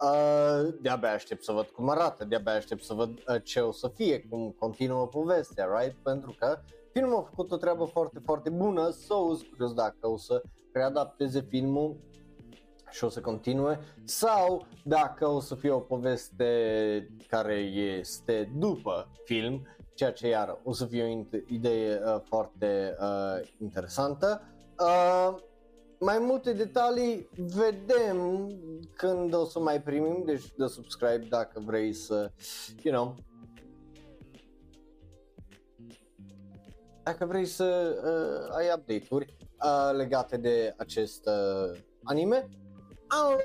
[0.00, 3.88] Uh, de-abia aștept să văd cum arată, de-abia aștept să văd uh, ce o să
[3.88, 5.96] fie, cum continuă povestea, right?
[6.02, 6.58] Pentru că
[6.92, 9.16] filmul a făcut o treabă foarte, foarte bună, so
[9.50, 10.42] curios dacă o să
[10.72, 11.96] readapteze filmul
[12.90, 19.66] și o să continue sau dacă o să fie o poveste care este după film,
[19.94, 24.42] ceea ce iară o să fie o idee uh, foarte uh, interesantă.
[24.78, 25.36] Uh,
[26.00, 28.50] mai multe detalii vedem
[28.96, 32.30] când o să mai primim, deci de subscribe dacă vrei să,
[32.82, 33.14] you know,
[37.02, 42.48] dacă vrei să uh, ai update-uri uh, legate de acest uh, anime.
[43.10, 43.36] Uh,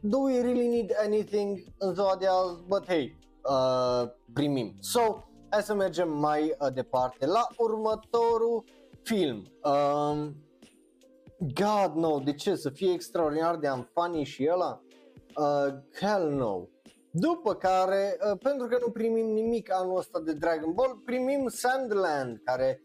[0.00, 2.62] do we really need anything în ziua de azi?
[2.66, 4.74] But hey, uh, primim.
[4.80, 8.64] So, hai să mergem mai uh, departe la următorul
[9.02, 9.46] film.
[9.62, 10.36] Um,
[11.38, 12.54] God, no, de ce?
[12.54, 14.82] Să fie extraordinar de funny și ăla?
[15.36, 16.66] Uh, hell no.
[17.10, 22.40] După care, uh, pentru că nu primim nimic anul ăsta de Dragon Ball, primim Sandland,
[22.44, 22.82] care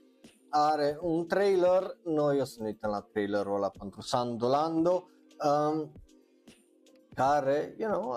[0.50, 5.10] are un trailer, noi o să ne uităm la trailerul ăla pentru Sandolando,
[5.46, 5.92] um,
[7.14, 8.14] care, you know,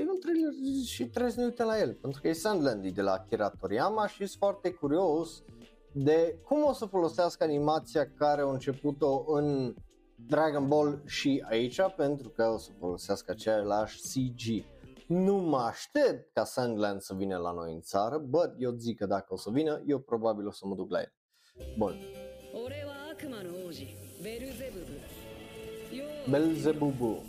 [0.00, 0.52] e un trailer
[0.84, 3.50] și trebuie să ne uităm la el, pentru că e Sandland e de la Akira
[3.50, 5.42] Toriyama și sunt foarte curios
[6.02, 9.74] de cum o să folosească animația care a început-o în
[10.14, 14.64] Dragon Ball și aici pentru că o să folosească același CG.
[15.06, 19.06] Nu mă aștept ca Sandland să vină la noi în țară, bă, eu zic că
[19.06, 21.12] dacă o să vină, eu probabil o să mă duc la el.
[21.76, 21.94] Bun.
[26.28, 27.22] Belzebubu.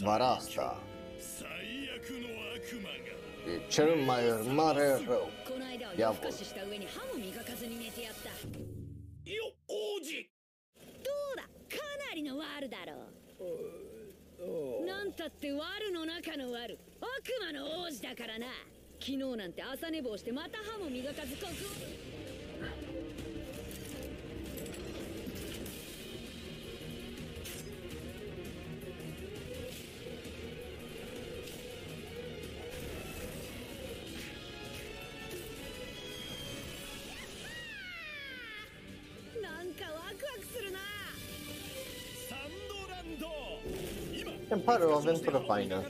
[0.00, 0.82] Vara asta.
[3.68, 5.28] Cel mai mare rău.
[5.46, 8.30] この間はや夜更かしした上に歯も磨かずに寝てやった。
[9.30, 10.30] よ王子。
[10.76, 11.42] どうだ？
[11.42, 11.48] か
[12.10, 12.94] なりのワールだろ
[14.82, 14.86] う。
[14.86, 17.06] なんたってワルの中のワル悪
[17.40, 18.46] 魔の王子だからな。
[18.98, 21.52] 昨日なんて朝寝坊してまた歯も磨かずここ
[44.66, 45.14] pare rău, avem
[45.46, 45.82] faină.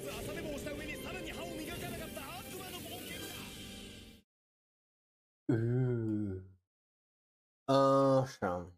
[7.64, 8.72] Așa.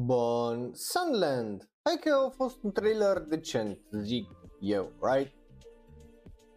[0.00, 0.74] Bun.
[0.74, 1.70] Sunland.
[1.82, 4.30] Hai că a fost un trailer decent, zic
[4.60, 5.34] eu, right?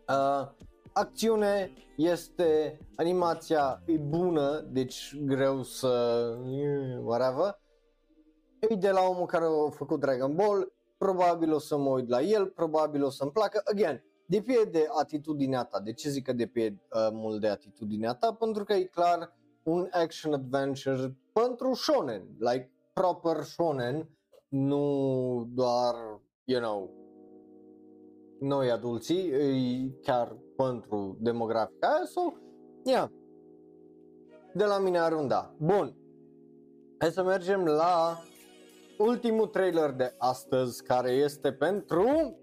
[0.07, 0.49] Uh,
[0.93, 5.89] acțiune este, animația e bună, deci greu să...
[7.03, 7.61] whatever.
[8.70, 12.22] E de la omul care a făcut Dragon Ball, probabil o să mă uit la
[12.22, 13.62] el, probabil o să-mi placă.
[13.66, 15.80] Again, depinde de atitudinea ta.
[15.80, 18.34] De ce zic că depinde uh, mult de atitudinea ta?
[18.34, 19.34] Pentru că e clar
[19.64, 24.10] un action adventure pentru shonen, like proper shonen,
[24.48, 25.96] nu doar,
[26.44, 26.90] you know,
[28.40, 32.34] noi adulții, e chiar pentru demografica aia, so,
[32.84, 33.10] yeah.
[34.54, 35.56] De la mine are un da.
[35.58, 35.96] Bun.
[37.00, 38.24] Hai să mergem la
[39.02, 42.36] ultimul trailer de astăzi, care este pentru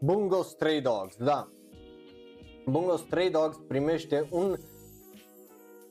[0.00, 1.48] Bungo Stray Dogs, da.
[2.66, 4.56] Bungo Stray Dogs primește un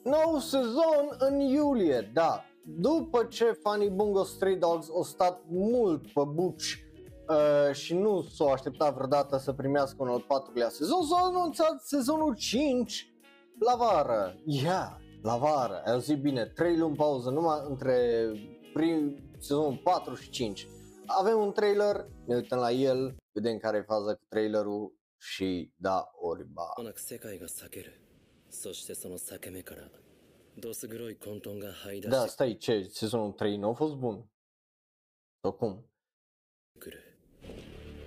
[0.04, 2.44] nou sezon în iulie, da.
[2.64, 6.86] După ce fanii Bungo Stray Dogs au stat mult pe buci
[7.30, 12.36] uh, și nu s-au așteptat vreodată să primească un al patrulea sezon, s-a anunțat sezonul
[12.36, 13.14] 5
[13.60, 14.36] la vară.
[14.46, 18.30] Ia, yeah, la vară, ai auzit bine, 3 luni pauză numai între
[18.77, 20.67] prim, sezonul 4 și 5.
[21.07, 26.11] Avem un trailer, ne uităm la el, vedem care e faza cu trailerul și da,
[26.21, 26.75] oriba.
[26.77, 28.01] まもなく世界が裂ける
[28.51, 29.83] そしてその裂け目から
[30.59, 34.25] どす黒い混沌が這い出 Da, して stai, ce, sezonul 3 nu a fost bun?
[35.45, 35.83] Sau cum?
[36.79, 36.99] くる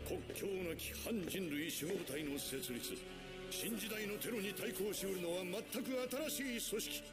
[0.08, 2.94] 国境なき反人類守護隊の設立
[3.50, 5.90] 新時代のテロに対抗しうるのは全く
[6.30, 7.04] 新しい組織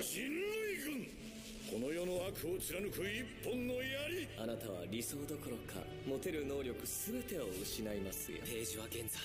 [0.00, 1.25] 人類軍
[1.67, 4.27] この世の悪を貫く一本の槍。
[4.41, 8.37] あなたは理想どころか持てる能力全てを失いますよ。
[8.45, 9.21] ページは現在。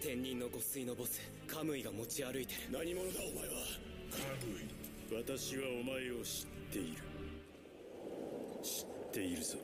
[0.00, 2.60] 天人の御水のボスカムイが持ち歩いてる。
[2.72, 3.54] 何者だお前は？
[4.10, 5.22] カムイ。
[5.22, 7.02] 私はお前を知っている。
[8.64, 9.58] 知っているぞ。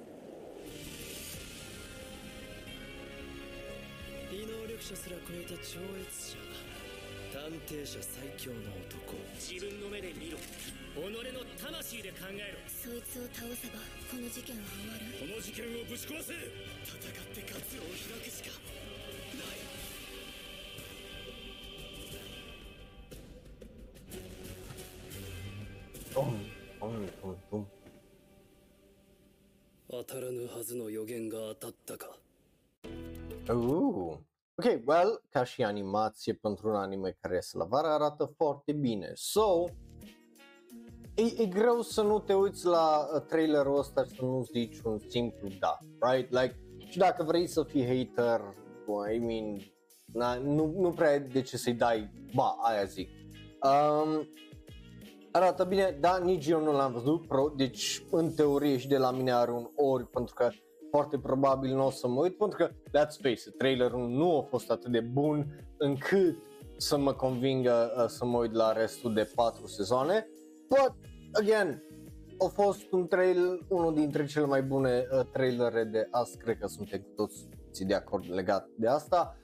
[4.30, 6.36] 非能力者すら超えた超越者。
[7.32, 9.16] 探偵者最強の男。
[9.34, 10.36] 自分の目で見ろ
[10.98, 13.78] 己の魂で考えろそいつを倒せば
[14.10, 18.50] この事件は終わるこの事件をぶち壊せ戦って勝つを開くしか
[26.14, 26.34] dum,
[27.50, 27.64] dum.
[29.90, 32.18] 当たらぬはずの予言が当たったか
[33.48, 34.18] Uh.
[34.56, 39.12] Ok, well, ca și animație pentru un anime care iese la vară arată foarte bine.
[39.14, 39.64] So,
[41.18, 44.80] e, e greu să nu te uiți la uh, trailerul ăsta și să nu zici
[44.84, 45.78] un simplu da,
[46.10, 46.30] right?
[46.30, 48.40] Like, și dacă vrei să fii hater,
[48.86, 49.56] well, I mean,
[50.12, 53.08] na, nu, nu prea ai de ce să-i dai, ba, aia zic.
[53.62, 54.28] Um,
[55.32, 59.10] arată bine, da, nici eu nu l-am văzut, pro, deci în teorie și de la
[59.10, 60.48] mine are un ori, pentru că
[60.90, 64.42] foarte probabil nu o să mă uit, pentru că, let's face it, trailerul nu a
[64.42, 66.36] fost atât de bun încât
[66.76, 70.26] să mă convingă uh, să mă uit la restul de patru sezoane,
[70.68, 70.94] but,
[71.32, 71.82] again,
[72.38, 76.66] a fost un trail, unul dintre cele mai bune uh, trailere de azi, cred că
[76.66, 77.48] suntem cu toți
[77.86, 79.36] de acord legat de asta.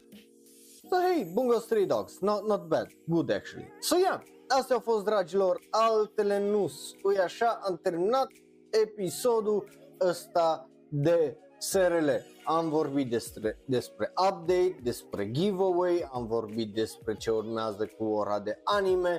[0.90, 3.72] So, hey, Bungo Stray Dogs, not, not bad, good actually.
[3.80, 6.92] So, yeah, astea au fost, dragilor, altele nus.
[7.02, 8.28] Ui așa, am terminat
[8.70, 9.68] episodul
[10.00, 12.08] ăsta de SRL.
[12.44, 18.60] Am vorbit despre, despre update, despre giveaway, am vorbit despre ce urmează cu ora de
[18.64, 19.18] anime,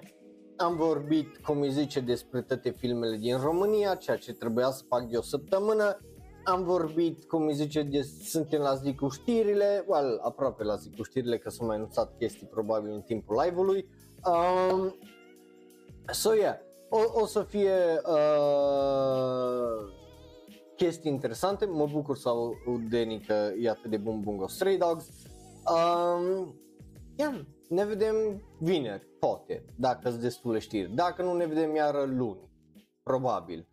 [0.58, 5.10] am vorbit, cum îi zice, despre toate filmele din România, ceea ce trebuia să fac
[5.10, 6.00] de o săptămână,
[6.44, 10.90] am vorbit, cum îi zice, de, suntem la zi cu știrile, well, aproape la zi
[10.98, 13.88] cu știrile, că s-au mai anunțat chestii probabil în timpul live-ului.
[14.26, 14.96] Um,
[16.12, 16.58] so, yeah,
[16.90, 19.94] o, o să fie uh,
[20.76, 25.10] chestii interesante, mă bucur să aud Deni că e atât de bun Bungo Stray Dogs.
[25.66, 26.56] Um,
[27.16, 28.16] yeah, ne vedem
[28.60, 30.90] vineri, poate, dacă sunt destule știri.
[30.90, 32.50] Dacă nu, ne vedem iară luni,
[33.04, 33.68] probabil.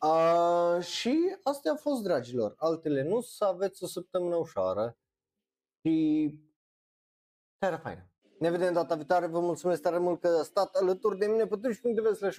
[0.00, 2.54] Uh, și astea au fost, dragilor.
[2.56, 4.96] Altele nu, să aveți o săptămână ușoară
[5.82, 6.34] și
[7.58, 8.08] seara faină.
[8.38, 11.56] Ne vedem data viitoare, vă mulțumesc tare mult că ați stat alături de mine pe
[11.56, 12.36] twitch.tv slash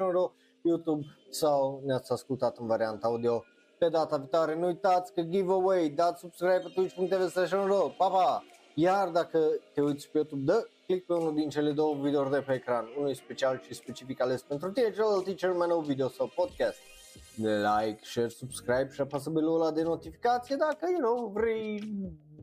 [0.61, 3.43] YouTube sau ne-ați ascultat în varianta audio
[3.77, 4.55] pe data viitoare.
[4.55, 7.51] Nu uitați că giveaway, dați subscribe pe twitch.tv slash
[7.97, 8.43] pa, pa!
[8.75, 9.39] Iar dacă
[9.73, 12.85] te uiți pe YouTube, dă click pe unul din cele două videouri de pe ecran,
[12.97, 16.79] unul special și specific ales pentru tine, celălalt e cel mai nou video sau podcast.
[17.37, 21.83] like, share, subscribe și apasă belul ăla de notificație dacă, you know, vrei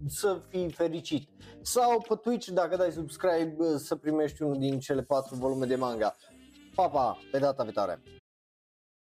[0.06, 1.28] să fii fericit.
[1.62, 6.16] Sau pe Twitch, dacă dai subscribe, să primești unul din cele patru volume de manga.
[6.74, 8.02] Pa, pa, pe data viitoare!